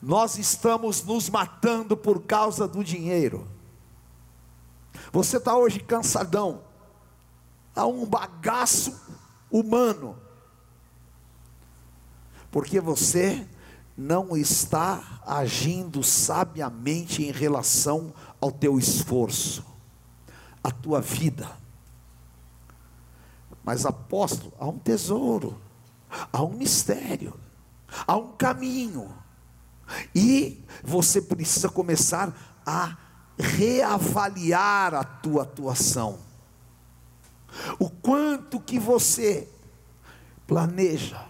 [0.00, 3.46] nós estamos nos matando por causa do dinheiro.
[5.12, 6.62] Você está hoje cansadão,
[7.74, 9.00] há um bagaço
[9.50, 10.16] humano,
[12.50, 13.46] porque você
[13.96, 19.64] não está agindo sabiamente em relação ao teu esforço,
[20.62, 21.50] à tua vida.
[23.64, 25.60] Mas apóstolo, há um tesouro,
[26.32, 27.38] há um mistério,
[28.06, 29.14] há um caminho.
[30.14, 32.32] E você precisa começar
[32.64, 32.96] a
[33.40, 36.18] reavaliar a tua atuação.
[37.78, 39.48] O quanto que você
[40.46, 41.24] planeja,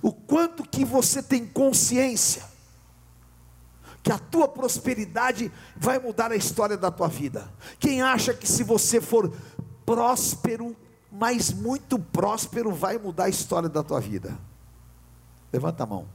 [0.00, 2.52] o quanto que você tem consciência
[4.02, 7.48] que a tua prosperidade vai mudar a história da tua vida.
[7.78, 9.32] Quem acha que se você for
[9.86, 10.76] próspero,
[11.10, 14.36] mas muito próspero, vai mudar a história da tua vida?
[15.52, 16.08] Levanta a mão.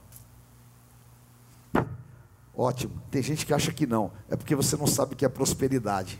[2.57, 2.99] Ótimo.
[3.11, 4.11] Tem gente que acha que não.
[4.27, 6.19] É porque você não sabe o que é prosperidade.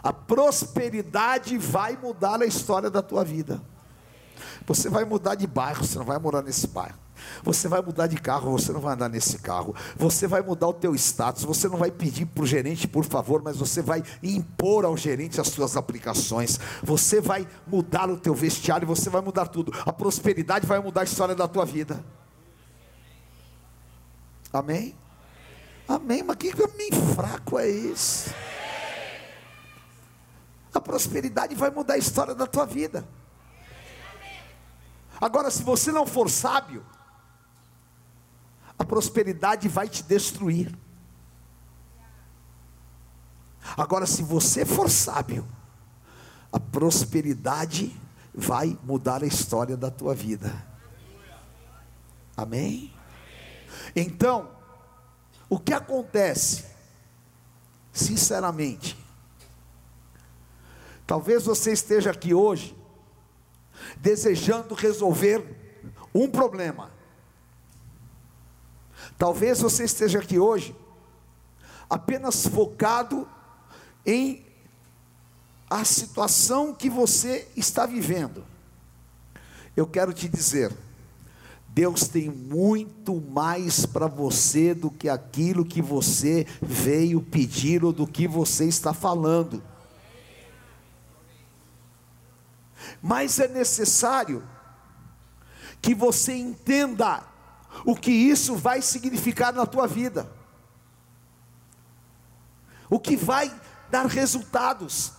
[0.00, 3.60] A prosperidade vai mudar a história da tua vida.
[4.64, 6.96] Você vai mudar de bairro, você não vai morar nesse bairro.
[7.42, 9.74] Você vai mudar de carro, você não vai andar nesse carro.
[9.96, 13.42] Você vai mudar o teu status, você não vai pedir para o gerente, por favor,
[13.42, 16.58] mas você vai impor ao gerente as suas aplicações.
[16.82, 19.72] Você vai mudar o teu vestiário, você vai mudar tudo.
[19.84, 22.02] A prosperidade vai mudar a história da tua vida.
[24.52, 24.94] Amém?
[25.88, 28.34] Amém, mas que caminho fraco é esse?
[30.74, 33.06] A prosperidade vai mudar a história da tua vida.
[35.20, 36.84] Agora, se você não for sábio,
[38.78, 40.74] a prosperidade vai te destruir.
[43.76, 45.46] Agora, se você for sábio,
[46.52, 47.96] a prosperidade
[48.34, 50.52] vai mudar a história da tua vida.
[52.36, 52.91] Amém?
[53.94, 54.50] Então,
[55.48, 56.64] o que acontece?
[57.92, 58.96] Sinceramente,
[61.06, 62.76] talvez você esteja aqui hoje
[63.98, 65.44] desejando resolver
[66.14, 66.90] um problema.
[69.18, 70.74] Talvez você esteja aqui hoje
[71.88, 73.28] apenas focado
[74.06, 74.46] em
[75.68, 78.44] a situação que você está vivendo.
[79.76, 80.72] Eu quero te dizer,
[81.74, 88.06] Deus tem muito mais para você do que aquilo que você veio pedir ou do
[88.06, 89.62] que você está falando.
[93.00, 94.46] Mas é necessário
[95.80, 97.24] que você entenda
[97.86, 100.30] o que isso vai significar na tua vida,
[102.90, 103.50] o que vai
[103.90, 105.14] dar resultados,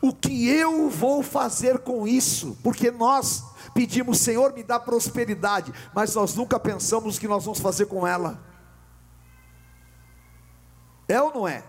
[0.00, 3.42] o que eu vou fazer com isso, porque nós
[3.76, 8.06] pedimos, Senhor, me dá prosperidade, mas nós nunca pensamos o que nós vamos fazer com
[8.06, 8.42] ela.
[11.06, 11.62] É ou não é?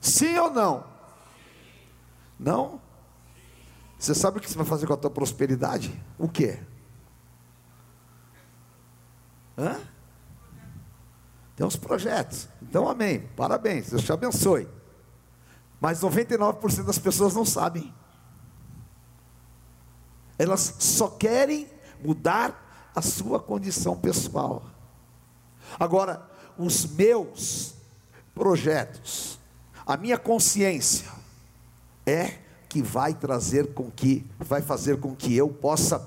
[0.00, 0.84] Sim ou não?
[2.38, 2.80] Não?
[3.98, 6.00] Você sabe o que você vai fazer com a tua prosperidade?
[6.16, 6.58] O que?
[9.58, 9.80] Hã?
[11.56, 12.48] Tem uns projetos.
[12.62, 13.28] Então, amém.
[13.36, 13.90] Parabéns.
[13.90, 14.68] Deus te abençoe.
[15.80, 17.92] Mas 99% das pessoas não sabem.
[20.42, 21.68] Elas só querem
[22.04, 24.64] mudar a sua condição pessoal.
[25.78, 26.28] Agora,
[26.58, 27.74] os meus
[28.34, 29.38] projetos,
[29.86, 31.08] a minha consciência
[32.04, 36.04] é que vai trazer com que vai fazer com que eu possa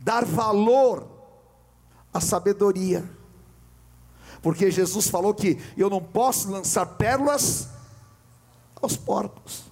[0.00, 1.06] dar valor
[2.12, 3.08] à sabedoria.
[4.42, 7.68] Porque Jesus falou que eu não posso lançar pérolas
[8.82, 9.70] aos porcos.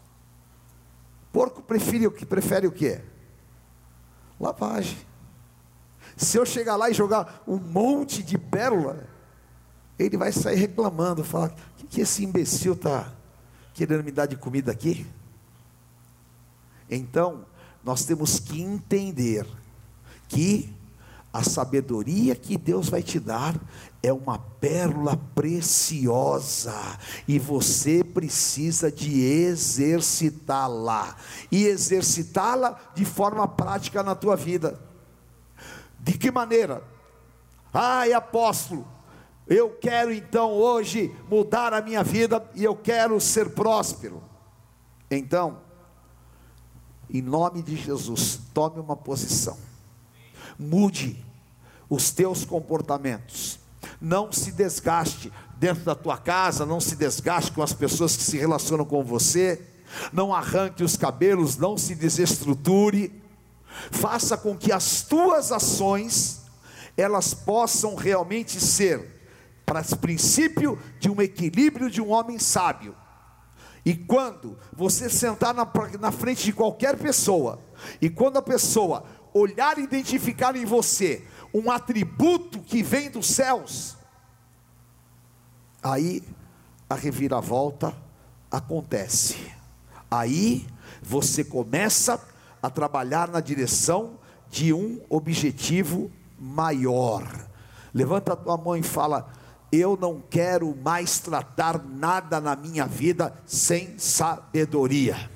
[1.33, 3.03] Porco prefere o que prefere o quê?
[4.38, 4.99] Lavagem.
[6.16, 9.07] Se eu chegar lá e jogar um monte de pérola,
[9.99, 13.12] ele vai sair reclamando, falar: o que, que esse imbecil está
[13.75, 15.07] querendo me dar de comida aqui?
[16.88, 17.44] Então,
[17.85, 19.46] nós temos que entender
[20.29, 20.72] que
[21.37, 23.55] a sabedoria que Deus vai te dar
[24.03, 26.75] é uma pérola preciosa
[27.29, 31.14] e você precisa de exercitá-la
[31.53, 34.81] e exercitá-la de forma prática na tua vida.
[35.99, 36.83] De que maneira?
[37.72, 38.87] Ai, apóstolo,
[39.46, 44.22] eu quero então hoje mudar a minha vida e eu quero ser próspero.
[45.11, 45.59] Então,
[47.11, 49.65] em nome de Jesus, tome uma posição.
[50.59, 51.25] Mude
[51.88, 53.59] os teus comportamentos.
[54.01, 58.37] Não se desgaste dentro da tua casa, não se desgaste com as pessoas que se
[58.37, 59.61] relacionam com você.
[60.12, 63.12] Não arranque os cabelos, não se desestruture.
[63.90, 66.42] Faça com que as tuas ações
[66.97, 69.14] elas possam realmente ser
[69.64, 72.95] para o princípio de um equilíbrio de um homem sábio.
[73.85, 75.69] E quando você sentar na,
[76.01, 77.61] na frente de qualquer pessoa,
[78.01, 79.05] e quando a pessoa
[79.37, 83.96] olhar e identificar em você um atributo que vem dos céus,
[85.83, 86.22] aí
[86.88, 87.94] a reviravolta
[88.51, 89.53] acontece.
[90.11, 90.66] Aí
[91.03, 92.20] você começa
[92.62, 94.18] a trabalhar na direção
[94.51, 97.27] de um objetivo maior.
[97.92, 99.33] Levanta a tua mão e fala:
[99.70, 105.31] Eu não quero mais tratar nada na minha vida sem sabedoria.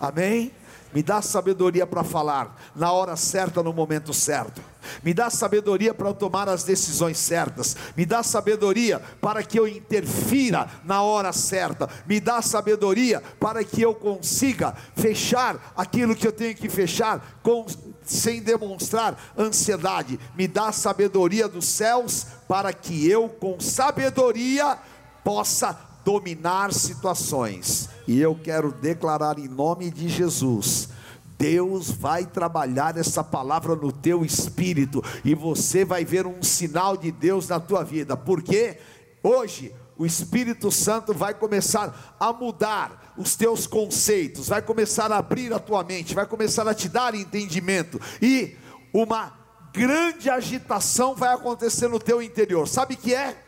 [0.00, 0.52] Amém?
[0.92, 4.62] Me dá sabedoria para falar na hora certa, no momento certo.
[5.02, 7.76] Me dá sabedoria para tomar as decisões certas.
[7.96, 11.88] Me dá sabedoria para que eu interfira na hora certa.
[12.06, 17.66] Me dá sabedoria para que eu consiga fechar aquilo que eu tenho que fechar com,
[18.02, 20.18] sem demonstrar ansiedade.
[20.34, 24.78] Me dá sabedoria dos céus para que eu, com sabedoria,
[25.22, 27.90] possa dominar situações.
[28.06, 30.88] E eu quero declarar em nome de Jesus.
[31.36, 37.12] Deus vai trabalhar essa palavra no teu espírito e você vai ver um sinal de
[37.12, 38.78] Deus na tua vida, porque
[39.22, 45.52] hoje o Espírito Santo vai começar a mudar os teus conceitos, vai começar a abrir
[45.52, 48.56] a tua mente, vai começar a te dar entendimento e
[48.94, 49.36] uma
[49.74, 52.66] grande agitação vai acontecer no teu interior.
[52.66, 53.44] Sabe que é?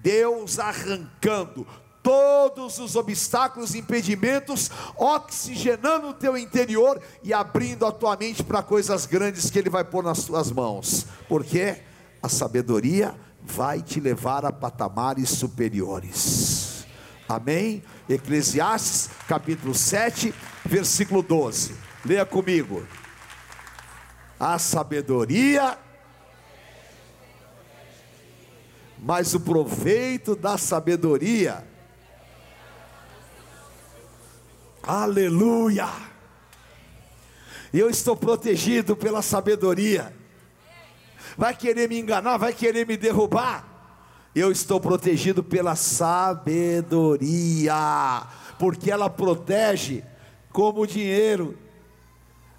[0.00, 1.66] Deus arrancando
[2.08, 9.04] todos os obstáculos impedimentos, oxigenando o teu interior e abrindo a tua mente para coisas
[9.04, 11.82] grandes que Ele vai pôr nas tuas mãos, porque
[12.22, 16.86] a sabedoria vai te levar a patamares superiores.
[17.28, 17.82] Amém?
[18.08, 21.74] Eclesiastes capítulo 7, versículo 12.
[22.06, 22.86] Leia comigo.
[24.40, 25.76] A sabedoria
[28.98, 31.67] mas o proveito da sabedoria
[34.88, 35.86] Aleluia!
[37.74, 40.16] Eu estou protegido pela sabedoria.
[41.36, 43.68] Vai querer me enganar, vai querer me derrubar.
[44.34, 47.74] Eu estou protegido pela sabedoria,
[48.58, 50.02] porque ela protege
[50.50, 51.58] como o dinheiro.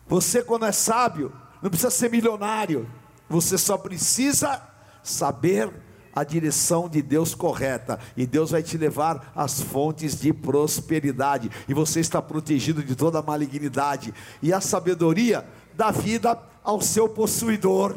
[0.08, 2.88] Você, quando é sábio, não precisa ser milionário,
[3.28, 4.62] você só precisa
[5.02, 5.74] saber
[6.20, 11.74] a direção de Deus correta, e Deus vai te levar às fontes de prosperidade, e
[11.74, 17.96] você está protegido de toda malignidade, e a sabedoria dá vida ao seu possuidor.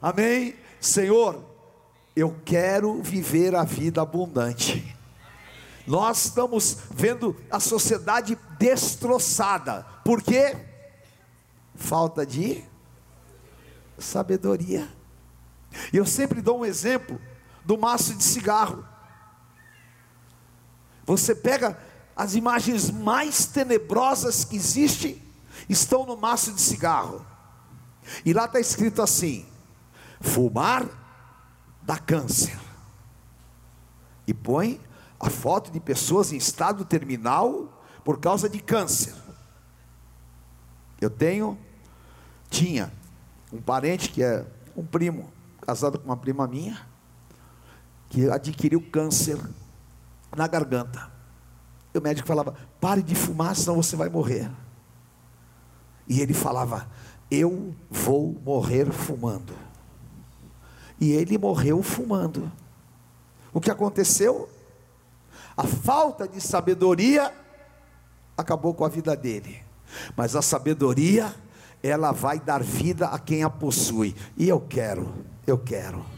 [0.00, 0.54] Amém?
[0.78, 1.42] Senhor,
[2.14, 4.94] eu quero viver a vida abundante.
[5.86, 9.86] Nós estamos vendo a sociedade destroçada.
[10.04, 10.56] Por quê?
[11.74, 12.62] Falta de
[13.98, 14.88] sabedoria.
[15.92, 17.18] E eu sempre dou um exemplo
[17.64, 18.84] do maço de cigarro.
[21.06, 21.78] Você pega
[22.16, 25.22] as imagens mais tenebrosas que existem,
[25.68, 27.24] estão no maço de cigarro.
[28.24, 29.46] E lá está escrito assim:
[30.20, 30.86] fumar
[31.82, 32.58] dá câncer.
[34.26, 34.80] E põe
[35.20, 39.14] a foto de pessoas em estado terminal por causa de câncer.
[41.00, 41.58] Eu tenho,
[42.48, 42.92] tinha
[43.52, 44.46] um parente que é
[44.76, 46.86] um primo, casado com uma prima minha,
[48.14, 49.36] que adquiriu câncer
[50.36, 51.10] na garganta.
[51.92, 54.48] E o médico falava: pare de fumar, senão você vai morrer.
[56.08, 56.88] E ele falava:
[57.28, 59.52] eu vou morrer fumando.
[61.00, 62.50] E ele morreu fumando.
[63.52, 64.48] O que aconteceu?
[65.56, 67.34] A falta de sabedoria
[68.36, 69.60] acabou com a vida dele.
[70.16, 71.34] Mas a sabedoria,
[71.82, 74.14] ela vai dar vida a quem a possui.
[74.36, 75.12] E eu quero,
[75.48, 76.13] eu quero.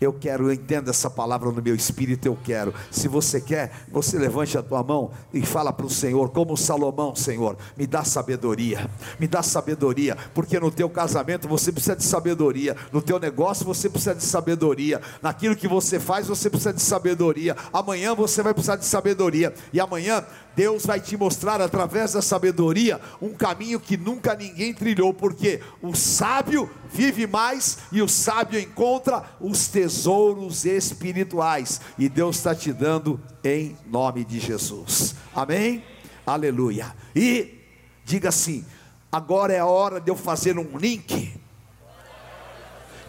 [0.00, 2.74] Eu quero, eu entendo essa palavra no meu espírito, eu quero.
[2.90, 7.14] Se você quer, você levante a tua mão e fala para o Senhor, como Salomão,
[7.14, 12.76] Senhor, me dá sabedoria, me dá sabedoria, porque no teu casamento você precisa de sabedoria,
[12.92, 17.56] no teu negócio você precisa de sabedoria, naquilo que você faz você precisa de sabedoria.
[17.72, 20.24] Amanhã você vai precisar de sabedoria, e amanhã
[20.56, 25.94] Deus vai te mostrar através da sabedoria um caminho que nunca ninguém trilhou, porque o
[25.94, 33.20] sábio vive mais e o sábio encontra os tesouros espirituais, e Deus está te dando
[33.44, 35.84] em nome de Jesus, amém?
[36.26, 36.96] Aleluia.
[37.14, 37.60] E
[38.04, 38.64] diga assim:
[39.12, 41.38] agora é a hora de eu fazer um link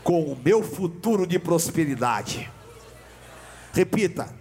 [0.04, 2.52] com o meu futuro de prosperidade.
[3.74, 4.34] Repita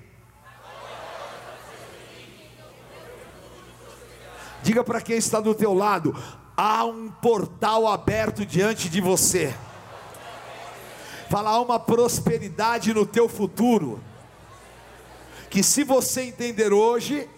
[4.66, 6.12] Diga para quem está do teu lado:
[6.56, 9.54] há um portal aberto diante de você.
[11.30, 14.02] Fala, há uma prosperidade no teu futuro.
[15.48, 17.30] Que se você entender hoje,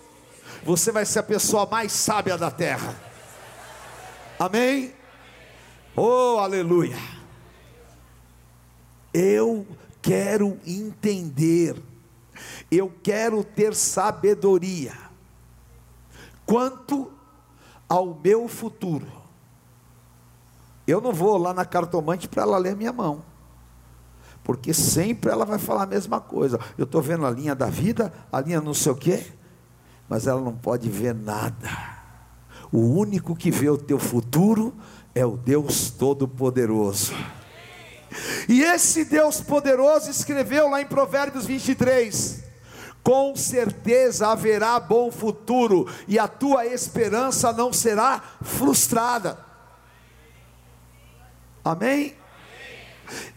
[0.64, 2.98] você vai ser a pessoa mais sábia da terra.
[4.38, 4.94] Amém?
[5.94, 6.96] Oh, aleluia.
[9.12, 9.66] Eu
[10.00, 11.76] quero entender,
[12.70, 14.94] eu quero ter sabedoria.
[16.46, 17.17] Quanto
[17.88, 19.06] ao meu futuro.
[20.86, 23.22] Eu não vou lá na cartomante para ela ler minha mão,
[24.42, 26.58] porque sempre ela vai falar a mesma coisa.
[26.76, 29.26] Eu estou vendo a linha da vida, a linha não sei o quê,
[30.08, 31.68] mas ela não pode ver nada.
[32.72, 34.74] O único que vê o teu futuro
[35.14, 37.12] é o Deus Todo-Poderoso.
[38.48, 42.47] E esse Deus poderoso escreveu lá em Provérbios 23:
[43.08, 49.38] com certeza haverá bom futuro e a tua esperança não será frustrada.
[51.64, 52.14] Amém?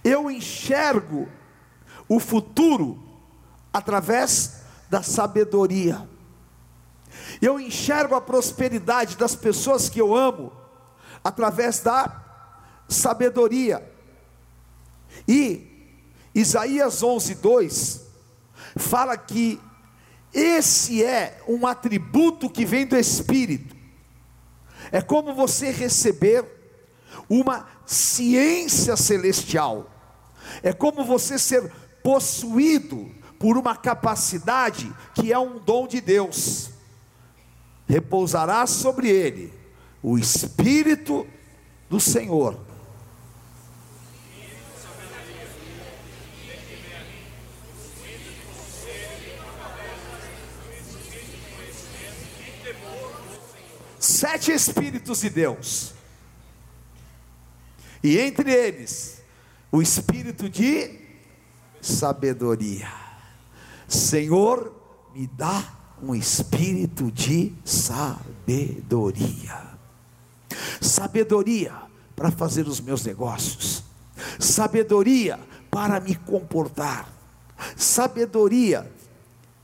[0.03, 1.25] Eu enxergo
[2.05, 3.01] o futuro
[3.71, 4.57] através
[4.89, 6.05] da sabedoria.
[7.41, 10.51] Eu enxergo a prosperidade das pessoas que eu amo
[11.23, 12.21] através da
[12.89, 13.89] sabedoria.
[15.25, 15.95] E
[16.35, 18.10] Isaías 11, 2
[18.77, 19.59] fala que
[20.33, 23.75] esse é um atributo que vem do Espírito.
[24.91, 26.45] É como você receber
[27.29, 29.89] uma ciência celestial.
[30.63, 31.71] É como você ser
[32.03, 36.69] possuído por uma capacidade que é um dom de Deus.
[37.87, 39.53] Repousará sobre ele
[40.01, 41.27] o Espírito
[41.89, 42.70] do Senhor
[54.01, 55.93] sete Espíritos de Deus,
[58.03, 59.21] e entre eles,
[59.71, 60.99] o Espírito de
[61.79, 62.91] sabedoria.
[63.87, 64.73] Senhor,
[65.13, 69.61] me dá um espírito de sabedoria.
[70.81, 71.73] Sabedoria
[72.15, 73.83] para fazer os meus negócios,
[74.39, 75.39] sabedoria
[75.69, 77.07] para me comportar,
[77.75, 78.91] sabedoria.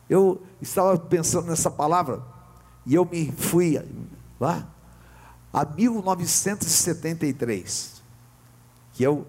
[0.09, 2.21] Eu estava pensando nessa palavra
[2.85, 3.81] e eu me fui
[4.39, 4.67] lá,
[5.51, 8.01] a 1973,
[8.93, 9.27] que eu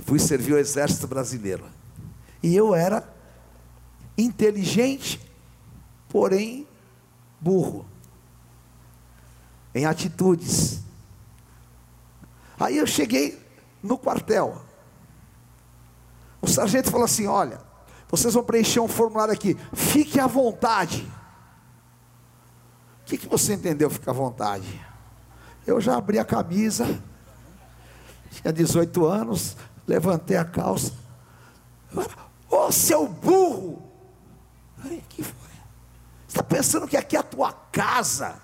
[0.00, 1.64] fui servir o exército brasileiro.
[2.42, 3.08] E eu era
[4.16, 5.20] inteligente,
[6.08, 6.66] porém
[7.40, 7.86] burro
[9.74, 10.80] em atitudes.
[12.58, 13.38] Aí eu cheguei
[13.82, 14.62] no quartel.
[16.40, 17.60] O sargento falou assim: Olha,
[18.08, 21.10] vocês vão preencher um formulário aqui, fique à vontade.
[23.14, 23.88] Que, que você entendeu?
[23.88, 24.84] Fica à vontade.
[25.64, 27.00] Eu já abri a camisa,
[28.30, 29.56] tinha 18 anos,
[29.86, 30.92] levantei a calça.
[32.50, 33.82] Ô oh, seu burro!
[35.08, 35.32] Que foi?
[35.32, 38.42] Você está pensando que aqui é a tua casa?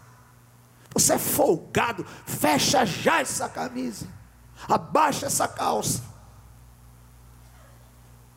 [0.94, 4.06] Você é folgado, fecha já essa camisa,
[4.68, 6.02] abaixa essa calça.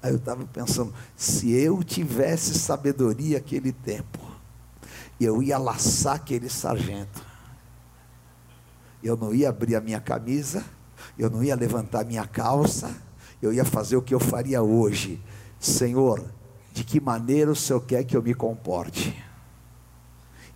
[0.02, 4.33] Aí eu estava pensando, se eu tivesse sabedoria aquele tempo,
[5.24, 7.24] eu ia laçar aquele sargento.
[9.04, 10.64] Eu não ia abrir a minha camisa,
[11.18, 12.96] eu não ia levantar minha calça,
[13.42, 15.22] eu ia fazer o que eu faria hoje.
[15.60, 16.24] Senhor,
[16.72, 19.22] de que maneira o Senhor quer que eu me comporte?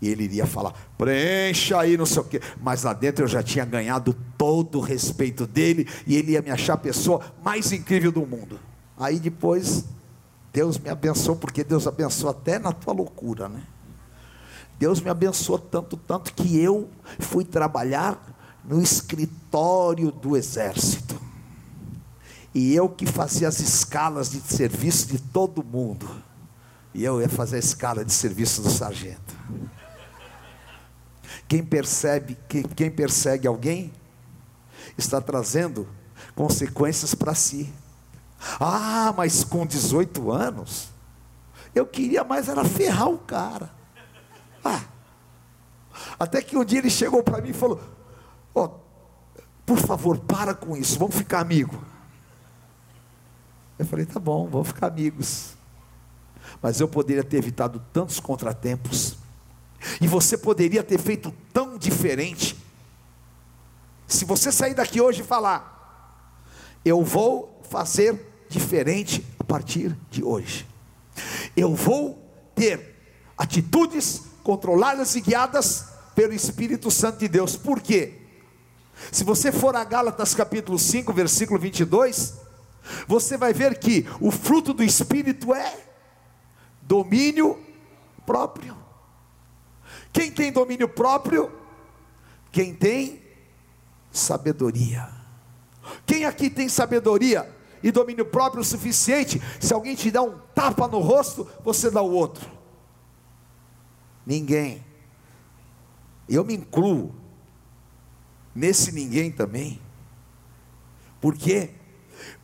[0.01, 2.41] E ele iria falar, preencha aí, não sei o quê.
[2.61, 6.51] Mas lá dentro eu já tinha ganhado todo o respeito dele, e ele ia me
[6.51, 8.59] achar a pessoa mais incrível do mundo.
[8.97, 9.86] Aí depois,
[10.53, 13.61] Deus me abençoou, porque Deus abençoa até na tua loucura, né?
[14.78, 18.22] Deus me abençoou tanto, tanto que eu fui trabalhar
[18.64, 21.20] no escritório do exército.
[22.54, 26.08] E eu que fazia as escalas de serviço de todo mundo.
[26.94, 29.36] E eu ia fazer a escala de serviço do sargento.
[31.48, 32.38] Quem percebe,
[32.76, 33.94] quem persegue alguém,
[34.98, 35.88] está trazendo
[36.36, 37.72] consequências para si.
[38.60, 40.90] Ah, mas com 18 anos,
[41.74, 43.77] eu queria mais era ferrar o cara.
[44.68, 44.84] Ah,
[46.20, 47.82] até que um dia ele chegou para mim e falou:
[48.53, 48.70] oh,
[49.65, 51.80] por favor, para com isso, vamos ficar amigos.
[53.78, 55.55] Eu falei: tá bom, vamos ficar amigos.
[56.61, 59.18] Mas eu poderia ter evitado tantos contratempos
[60.01, 62.57] e você poderia ter feito tão diferente.
[64.07, 66.41] Se você sair daqui hoje e falar,
[66.84, 70.65] eu vou fazer diferente a partir de hoje.
[71.55, 72.18] Eu vou
[72.55, 72.95] ter
[73.38, 77.58] atitudes controladas e guiadas pelo Espírito Santo de Deus.
[77.58, 78.14] Por quê?
[79.12, 82.36] Se você for a Gálatas capítulo 5, versículo 22,
[83.06, 85.78] você vai ver que o fruto do Espírito é
[86.82, 87.62] domínio
[88.26, 88.78] próprio.
[90.14, 91.52] Quem tem domínio próprio?
[92.50, 93.22] Quem tem
[94.10, 95.10] sabedoria.
[96.06, 99.41] Quem aqui tem sabedoria e domínio próprio o suficiente?
[99.60, 102.57] Se alguém te dá um tapa no rosto, você dá o outro.
[104.28, 104.84] Ninguém.
[106.28, 107.16] Eu me incluo
[108.54, 109.80] nesse ninguém também.
[111.22, 111.70] Porque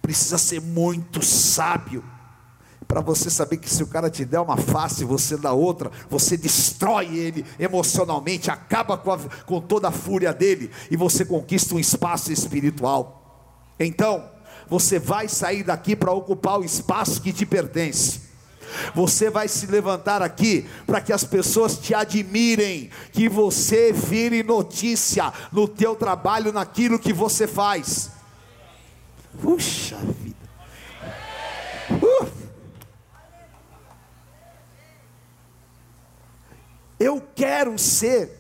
[0.02, 2.02] precisa ser muito sábio
[2.88, 6.38] para você saber que se o cara te der uma face, você dá outra, você
[6.38, 11.80] destrói ele emocionalmente, acaba com, a, com toda a fúria dele e você conquista um
[11.80, 13.74] espaço espiritual.
[13.78, 14.32] Então,
[14.70, 18.33] você vai sair daqui para ocupar o espaço que te pertence.
[18.94, 25.32] Você vai se levantar aqui para que as pessoas te admirem, que você vire notícia
[25.52, 28.12] no teu trabalho, naquilo que você faz.
[29.42, 30.38] Puxa vida.
[31.92, 32.44] Uh.
[37.00, 38.32] Eu quero ser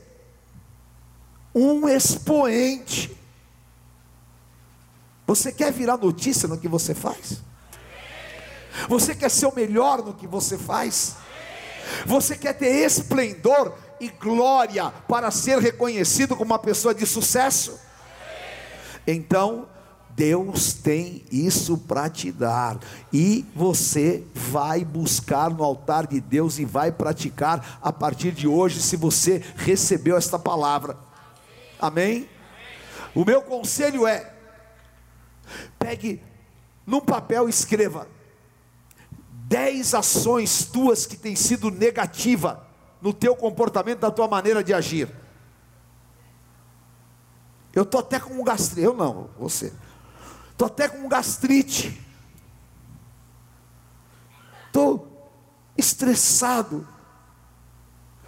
[1.54, 3.16] um expoente.
[5.28, 7.42] Você quer virar notícia no que você faz?
[8.88, 11.16] Você quer ser o melhor no que você faz?
[12.06, 17.80] Você quer ter esplendor e glória para ser reconhecido como uma pessoa de sucesso?
[19.06, 19.68] Então,
[20.10, 22.78] Deus tem isso para te dar,
[23.12, 28.80] e você vai buscar no altar de Deus e vai praticar a partir de hoje,
[28.80, 30.98] se você recebeu esta palavra.
[31.80, 32.30] Amém?
[33.16, 34.32] O meu conselho é:
[35.80, 36.22] pegue
[36.86, 38.08] num papel, escreva
[39.44, 42.68] dez ações tuas que têm sido negativa
[43.02, 45.14] no teu comportamento, na tua maneira de agir.
[47.74, 49.74] Eu estou até com um gastrite, eu não, você.
[50.52, 52.02] Estou até com gastrite.
[54.68, 55.32] Estou
[55.78, 56.88] estressado.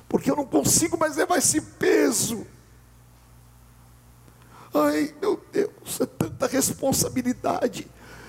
[0.10, 2.46] Porque eu não consigo mais levar esse peso.
[4.74, 7.88] Ai, meu Deus, é tanta responsabilidade.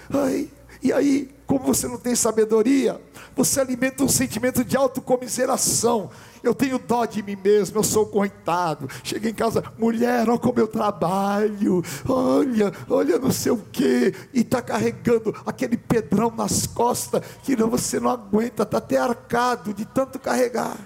[0.08, 0.50] Ai,
[0.82, 3.00] e aí, como você não tem sabedoria,
[3.36, 6.10] você alimenta um sentimento de autocomiseração.
[6.42, 8.88] Eu tenho dó de mim mesmo, eu sou coitado.
[9.04, 14.40] Chega em casa, mulher, olha como eu trabalho, olha, olha não sei o que, e
[14.40, 19.84] está carregando aquele pedrão nas costas que não, você não aguenta, está até arcado de
[19.84, 20.76] tanto carregar.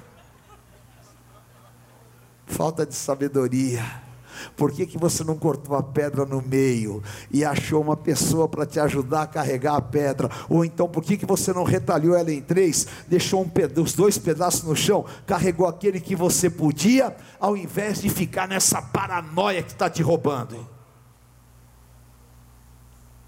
[2.47, 4.10] Falta de sabedoria.
[4.57, 8.66] Por que, que você não cortou a pedra no meio e achou uma pessoa para
[8.66, 10.30] te ajudar a carregar a pedra?
[10.49, 14.16] Ou então por que, que você não retalhou ela em três, deixou um os dois
[14.18, 19.72] pedaços no chão, carregou aquele que você podia, ao invés de ficar nessa paranoia que
[19.72, 20.66] está te roubando?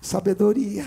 [0.01, 0.87] Sabedoria.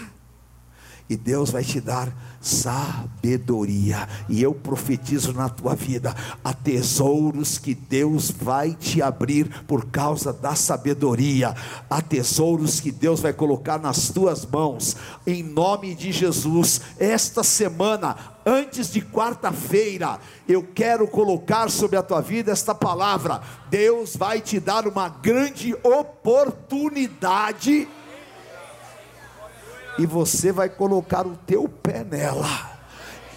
[1.10, 2.12] e Deus vai te dar
[2.46, 4.08] sabedoria.
[4.30, 10.32] E eu profetizo na tua vida: há tesouros que Deus vai te abrir por causa
[10.32, 11.56] da sabedoria,
[11.90, 16.82] há tesouros que Deus vai colocar nas tuas mãos, em nome de Jesus.
[17.00, 18.16] Esta semana,
[18.46, 23.42] antes de quarta-feira, eu quero colocar sobre a tua vida esta palavra:
[23.72, 27.88] Deus vai te dar uma grande oportunidade
[29.98, 32.74] e você vai colocar o teu pé nela.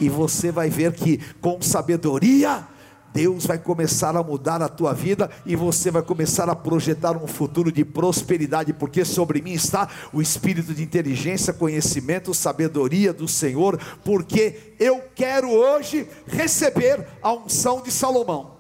[0.01, 2.67] E você vai ver que com sabedoria
[3.13, 7.27] Deus vai começar a mudar a tua vida e você vai começar a projetar um
[7.27, 13.81] futuro de prosperidade, porque sobre mim está o espírito de inteligência, conhecimento, sabedoria do Senhor,
[14.05, 18.57] porque eu quero hoje receber a unção de Salomão.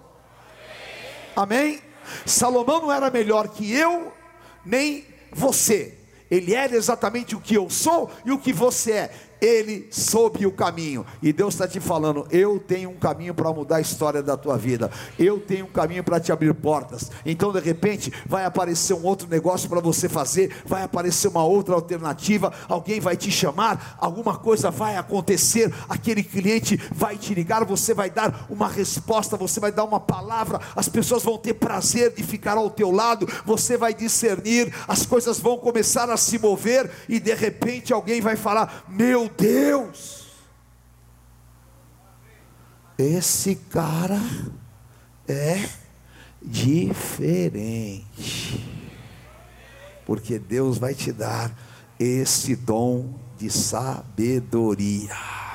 [1.36, 1.80] Amém?
[2.24, 4.12] Salomão não era melhor que eu,
[4.64, 5.97] nem você.
[6.30, 9.10] Ele era exatamente o que eu sou e o que você é
[9.41, 11.05] ele soube o caminho.
[11.22, 14.57] E Deus está te falando: eu tenho um caminho para mudar a história da tua
[14.57, 17.11] vida, eu tenho um caminho para te abrir portas.
[17.24, 21.74] Então, de repente, vai aparecer um outro negócio para você fazer, vai aparecer uma outra
[21.74, 27.95] alternativa, alguém vai te chamar, alguma coisa vai acontecer, aquele cliente vai te ligar, você
[27.95, 32.22] vai dar uma resposta, você vai dar uma palavra, as pessoas vão ter prazer de
[32.22, 37.20] ficar ao teu lado, você vai discernir, as coisas vão começar a se mover, e
[37.20, 40.26] de repente alguém vai falar: Meu Deus,
[42.96, 44.20] esse cara
[45.26, 45.68] é
[46.42, 48.04] diferente,
[50.06, 51.52] porque Deus vai te dar
[51.98, 55.47] esse dom de sabedoria.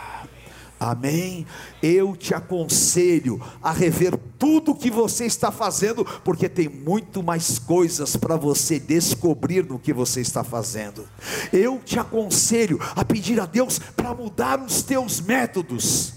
[0.83, 1.45] Amém?
[1.81, 8.17] Eu te aconselho a rever tudo que você está fazendo, porque tem muito mais coisas
[8.17, 11.07] para você descobrir no que você está fazendo.
[11.53, 16.13] Eu te aconselho a pedir a Deus para mudar os teus métodos.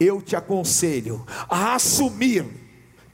[0.00, 2.46] Eu te aconselho a assumir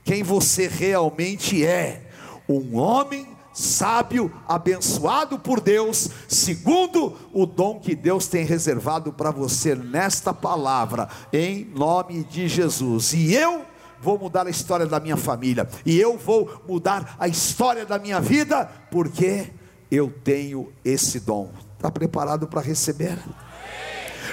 [0.04, 2.08] quem você realmente é,
[2.48, 9.74] um homem sábio, abençoado por Deus, segundo o dom que Deus tem reservado para você
[9.74, 13.12] nesta palavra, em nome de Jesus.
[13.12, 13.64] E eu
[14.00, 18.20] vou mudar a história da minha família, e eu vou mudar a história da minha
[18.20, 19.52] vida, porque
[19.90, 21.52] eu tenho esse dom.
[21.76, 23.18] Está preparado para receber?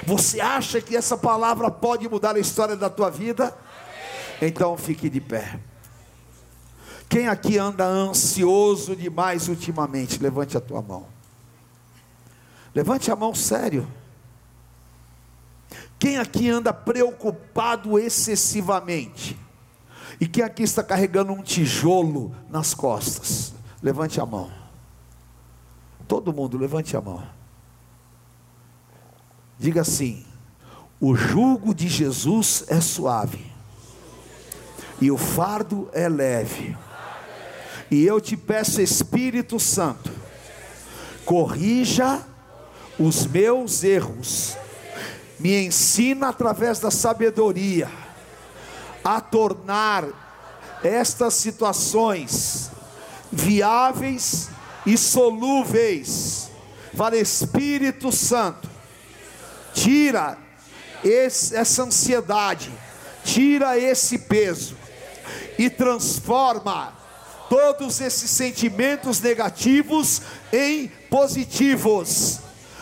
[0.05, 3.53] Você acha que essa palavra pode mudar a história da tua vida?
[4.41, 5.59] Então fique de pé.
[7.09, 10.21] Quem aqui anda ansioso demais ultimamente?
[10.21, 11.07] Levante a tua mão.
[12.73, 13.87] Levante a mão sério.
[15.97, 19.35] Quem aqui anda preocupado excessivamente?
[20.21, 23.53] E quem aqui está carregando um tijolo nas costas?
[23.81, 24.51] Levante a mão.
[26.07, 27.23] Todo mundo, levante a mão.
[29.57, 30.25] Diga assim:
[31.01, 33.51] o jugo de Jesus é suave,
[35.01, 36.77] e o fardo é leve.
[37.91, 40.11] E eu te peço, Espírito Santo,
[41.25, 42.23] corrija
[42.99, 44.55] os meus erros,
[45.39, 47.89] me ensina através da sabedoria
[49.03, 50.05] a tornar
[50.83, 52.69] estas situações
[53.31, 54.49] viáveis
[54.85, 56.49] e solúveis.
[56.97, 58.69] Para Espírito Santo,
[59.73, 60.37] tira
[61.03, 62.71] esse, essa ansiedade,
[63.23, 64.75] tira esse peso
[65.57, 66.98] e transforma
[67.49, 70.21] todos esses sentimentos negativos
[70.53, 72.39] em positivos.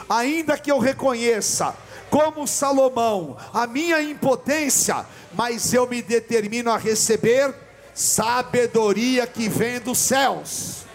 [0.09, 1.75] Ainda que eu reconheça,
[2.09, 7.53] como Salomão, a minha impotência, mas eu me determino a receber
[7.93, 10.85] sabedoria que vem dos céus.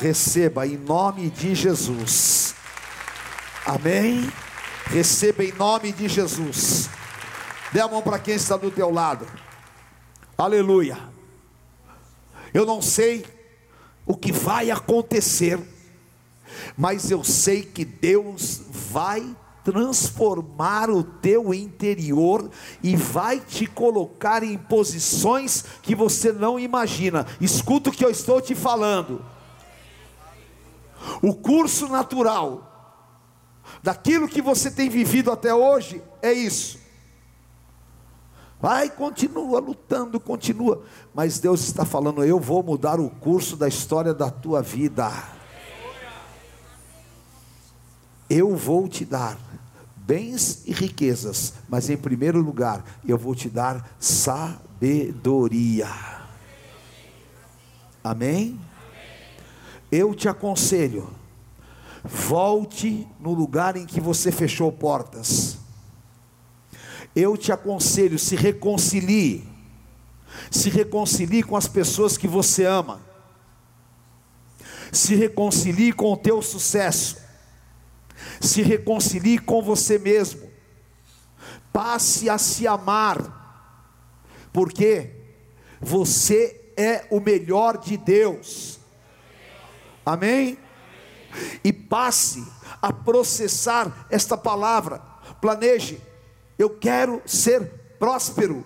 [0.00, 2.54] Receba em nome de Jesus.
[3.66, 4.32] Amém.
[4.86, 6.88] Receba em nome de Jesus.
[7.70, 9.26] Dê a mão para quem está do teu lado.
[10.40, 10.96] Aleluia.
[12.54, 13.26] Eu não sei
[14.06, 15.60] o que vai acontecer,
[16.74, 22.50] mas eu sei que Deus vai transformar o teu interior
[22.82, 27.26] e vai te colocar em posições que você não imagina.
[27.38, 29.22] Escuta o que eu estou te falando.
[31.20, 32.66] O curso natural
[33.82, 36.79] daquilo que você tem vivido até hoje é isso.
[38.60, 40.82] Vai, continua lutando, continua.
[41.14, 45.10] Mas Deus está falando: eu vou mudar o curso da história da tua vida.
[48.28, 49.38] Eu vou te dar
[49.96, 55.88] bens e riquezas, mas em primeiro lugar, eu vou te dar sabedoria.
[58.02, 58.58] Amém?
[59.90, 61.10] Eu te aconselho,
[62.02, 65.58] Volte no lugar em que você fechou portas.
[67.14, 69.48] Eu te aconselho, se reconcilie.
[70.50, 73.00] Se reconcilie com as pessoas que você ama.
[74.92, 77.16] Se reconcilie com o teu sucesso.
[78.40, 80.50] Se reconcilie com você mesmo.
[81.72, 83.38] Passe a se amar.
[84.52, 85.10] Porque
[85.80, 88.78] você é o melhor de Deus.
[90.04, 90.58] Amém?
[91.62, 92.44] E passe
[92.80, 94.98] a processar esta palavra.
[95.40, 96.09] Planeje.
[96.60, 97.62] Eu quero ser
[97.98, 98.62] próspero.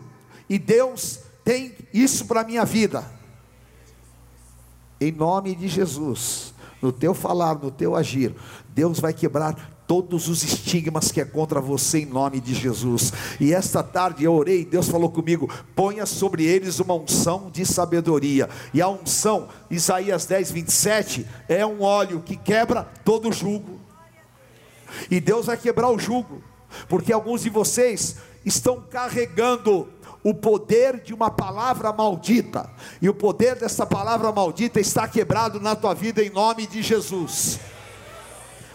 [0.51, 3.09] E Deus tem isso para a minha vida.
[5.01, 8.35] Em nome de Jesus, no teu falar, no teu agir,
[8.71, 13.13] Deus vai quebrar todos os estigmas que é contra você em nome de Jesus.
[13.39, 18.51] E esta tarde eu orei, Deus falou comigo: ponha sobre eles uma unção de sabedoria.
[18.73, 23.79] E a unção, Isaías 10, 27, é um óleo que quebra todo o jugo.
[25.09, 26.43] E Deus vai quebrar o jugo,
[26.89, 29.89] porque alguns de vocês estão carregando
[30.23, 32.71] o poder de uma palavra maldita,
[33.01, 37.61] e o poder dessa palavra maldita está quebrado na tua vida em nome de Jesus.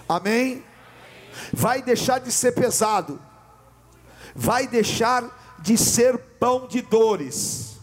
[0.07, 0.63] Amém?
[1.51, 3.19] Vai deixar de ser pesado,
[4.35, 7.77] vai deixar de ser pão de dores,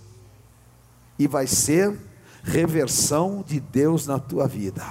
[1.18, 1.98] e vai ser
[2.44, 4.84] reversão de Deus na tua vida.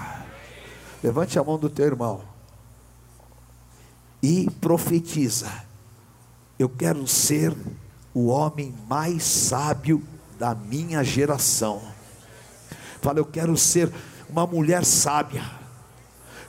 [1.01, 2.35] Levante a mão do teu irmão
[4.26, 5.51] e profetiza.
[6.57, 7.55] Eu quero ser
[8.11, 10.01] o homem mais sábio
[10.39, 11.80] da minha geração.
[13.03, 13.91] Fala, eu quero ser
[14.28, 15.43] uma mulher sábia.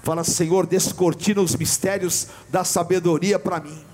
[0.02, 3.84] Fala, Senhor, descortina os mistérios da sabedoria para mim.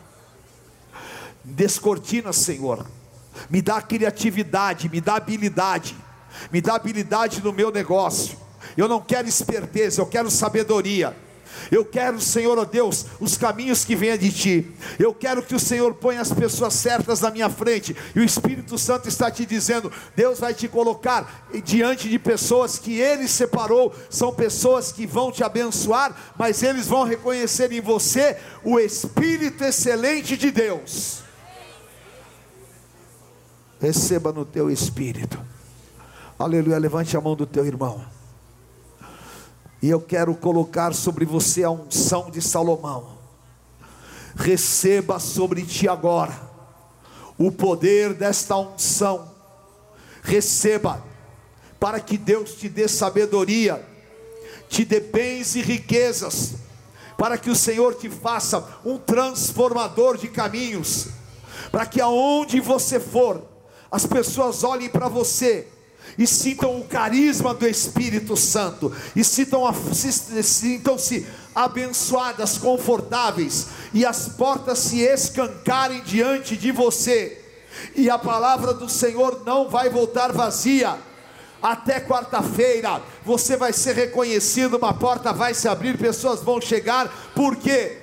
[1.42, 2.86] Descortina, Senhor.
[3.50, 5.96] Me dá criatividade, me dá habilidade,
[6.52, 8.38] me dá habilidade no meu negócio.
[8.76, 11.16] Eu não quero esperteza, eu quero sabedoria.
[11.70, 14.72] Eu quero, Senhor, ó oh Deus, os caminhos que venham de ti.
[14.98, 17.96] Eu quero que o Senhor ponha as pessoas certas na minha frente.
[18.14, 22.98] E o Espírito Santo está te dizendo: Deus vai te colocar diante de pessoas que
[22.98, 23.94] Ele separou.
[24.10, 30.36] São pessoas que vão te abençoar, mas eles vão reconhecer em você o Espírito excelente
[30.36, 31.22] de Deus.
[33.82, 35.44] Receba no teu espírito.
[36.38, 36.78] Aleluia.
[36.78, 38.04] Levante a mão do teu irmão.
[39.82, 43.18] E eu quero colocar sobre você a unção de Salomão.
[44.36, 46.40] Receba sobre ti agora
[47.36, 49.28] o poder desta unção.
[50.22, 51.02] Receba,
[51.80, 53.84] para que Deus te dê sabedoria,
[54.68, 56.54] te dê bens e riquezas,
[57.18, 61.08] para que o Senhor te faça um transformador de caminhos,
[61.72, 63.42] para que aonde você for,
[63.90, 65.66] as pessoas olhem para você
[66.18, 70.96] e sintam o carisma do Espírito Santo, e sintam-se sintam
[71.54, 77.38] abençoadas, confortáveis, e as portas se escancarem diante de você,
[77.94, 80.98] e a palavra do Senhor não vai voltar vazia.
[81.62, 88.01] Até quarta-feira você vai ser reconhecido, uma porta vai se abrir, pessoas vão chegar, porque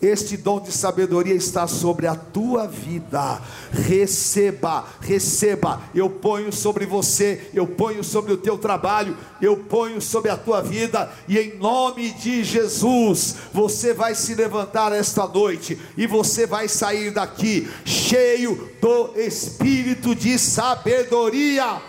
[0.00, 3.40] este dom de sabedoria está sobre a tua vida.
[3.72, 5.80] Receba, receba.
[5.94, 10.60] Eu ponho sobre você, eu ponho sobre o teu trabalho, eu ponho sobre a tua
[10.60, 16.68] vida, e em nome de Jesus, você vai se levantar esta noite e você vai
[16.68, 21.80] sair daqui cheio do espírito de sabedoria.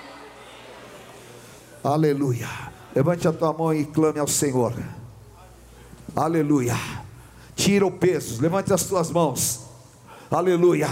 [1.84, 2.48] Aleluia.
[2.96, 4.74] Levante a tua mão e clame ao Senhor.
[6.16, 7.07] Aleluia
[7.58, 8.42] tira o peso.
[8.42, 9.62] Levante as tuas mãos.
[10.32, 10.88] Aleluia.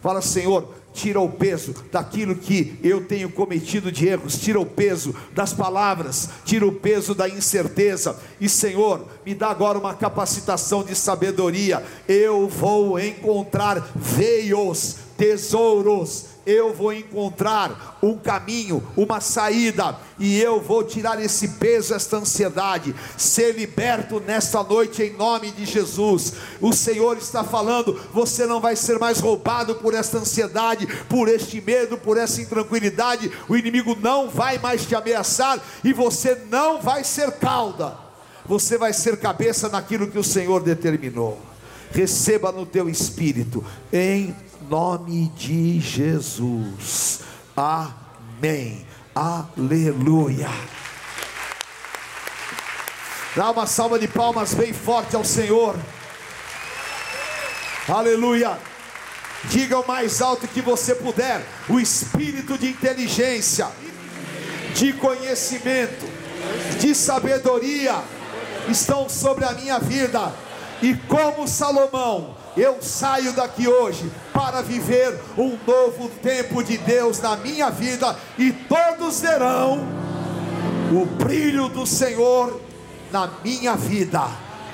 [0.00, 5.14] Fala, Senhor, tira o peso daquilo que eu tenho cometido de erros, tira o peso
[5.32, 8.16] das palavras, tira o peso da incerteza.
[8.38, 11.82] E Senhor, me dá agora uma capacitação de sabedoria.
[12.06, 20.84] Eu vou encontrar veios, tesouros eu vou encontrar um caminho, uma saída, e eu vou
[20.84, 26.34] tirar esse peso, esta ansiedade, ser liberto nesta noite em nome de Jesus.
[26.60, 31.60] O Senhor está falando: você não vai ser mais roubado por esta ansiedade, por este
[31.60, 33.30] medo, por essa intranquilidade.
[33.48, 37.96] O inimigo não vai mais te ameaçar e você não vai ser cauda,
[38.46, 41.40] você vai ser cabeça naquilo que o Senhor determinou.
[41.90, 44.34] Receba no teu espírito, em
[44.68, 47.20] nome de Jesus.
[47.56, 48.86] Amém.
[49.14, 50.48] Aleluia.
[53.36, 55.76] Dá uma salva de palmas bem forte ao Senhor.
[57.88, 58.58] Aleluia.
[59.44, 63.68] Diga o mais alto que você puder: o espírito de inteligência,
[64.74, 66.08] de conhecimento,
[66.80, 68.02] de sabedoria
[68.68, 70.32] estão sobre a minha vida.
[70.82, 77.36] E como Salomão, eu saio daqui hoje para viver um novo tempo de Deus na
[77.36, 79.86] minha vida, e todos verão
[80.92, 82.60] o brilho do Senhor
[83.10, 84.22] na minha vida,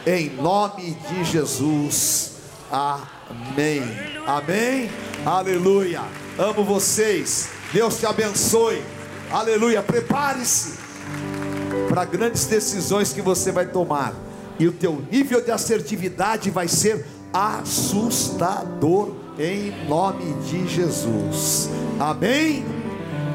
[0.07, 2.33] em nome de Jesus.
[2.71, 3.83] Amém.
[4.27, 4.91] Amém.
[5.25, 6.03] Aleluia.
[6.39, 7.49] Amo vocês.
[7.73, 8.83] Deus te abençoe.
[9.31, 9.83] Aleluia.
[9.83, 10.79] Prepare-se
[11.89, 14.15] para grandes decisões que você vai tomar.
[14.59, 21.71] E o teu nível de assertividade vai ser assustador em nome de Jesus.
[21.99, 22.65] Amém?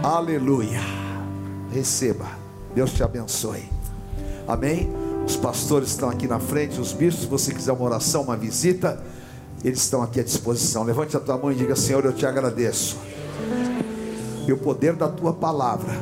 [0.04, 0.82] Aleluia.
[1.72, 2.28] Receba.
[2.74, 3.64] Deus te abençoe.
[4.48, 4.92] Amém?
[5.26, 9.02] Os pastores estão aqui na frente, os bispos, se você quiser uma oração, uma visita,
[9.64, 10.84] eles estão aqui à disposição.
[10.84, 12.98] Levante a tua mão e diga: Senhor, eu te agradeço.
[14.48, 15.94] E o poder da tua palavra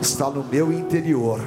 [0.00, 1.40] está no meu interior,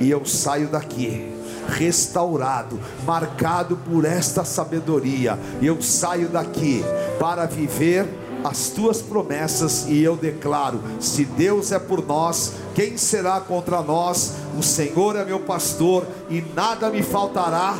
[0.00, 1.39] e eu saio daqui
[1.70, 5.38] restaurado, marcado por esta sabedoria.
[5.62, 6.84] Eu saio daqui
[7.18, 8.06] para viver
[8.44, 14.34] as tuas promessas e eu declaro: se Deus é por nós, quem será contra nós?
[14.58, 17.78] O Senhor é meu pastor e nada me faltará.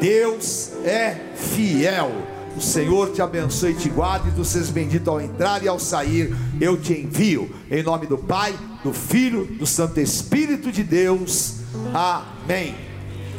[0.00, 2.10] Deus é fiel.
[2.56, 6.36] O Senhor te abençoe e te guarde, tu sejas bendito ao entrar e ao sair.
[6.60, 8.54] Eu te envio em nome do Pai,
[8.84, 11.56] do Filho, do Santo Espírito de Deus.
[11.92, 12.93] Amém.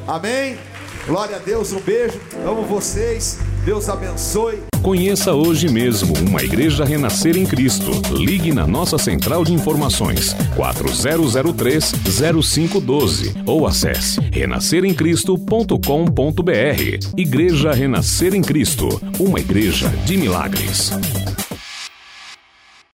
[0.08, 0.58] Amém.
[1.06, 2.20] Glória a Deus, um beijo.
[2.46, 3.38] Amo vocês.
[3.64, 4.64] Deus abençoe.
[4.82, 7.92] Conheça hoje mesmo uma igreja renascer em Cristo.
[8.12, 17.18] Ligue na nossa central de informações 4003-0512 ou acesse renasceremcristo.com.br.
[17.18, 20.92] Igreja Renascer em Cristo, uma igreja de milagres.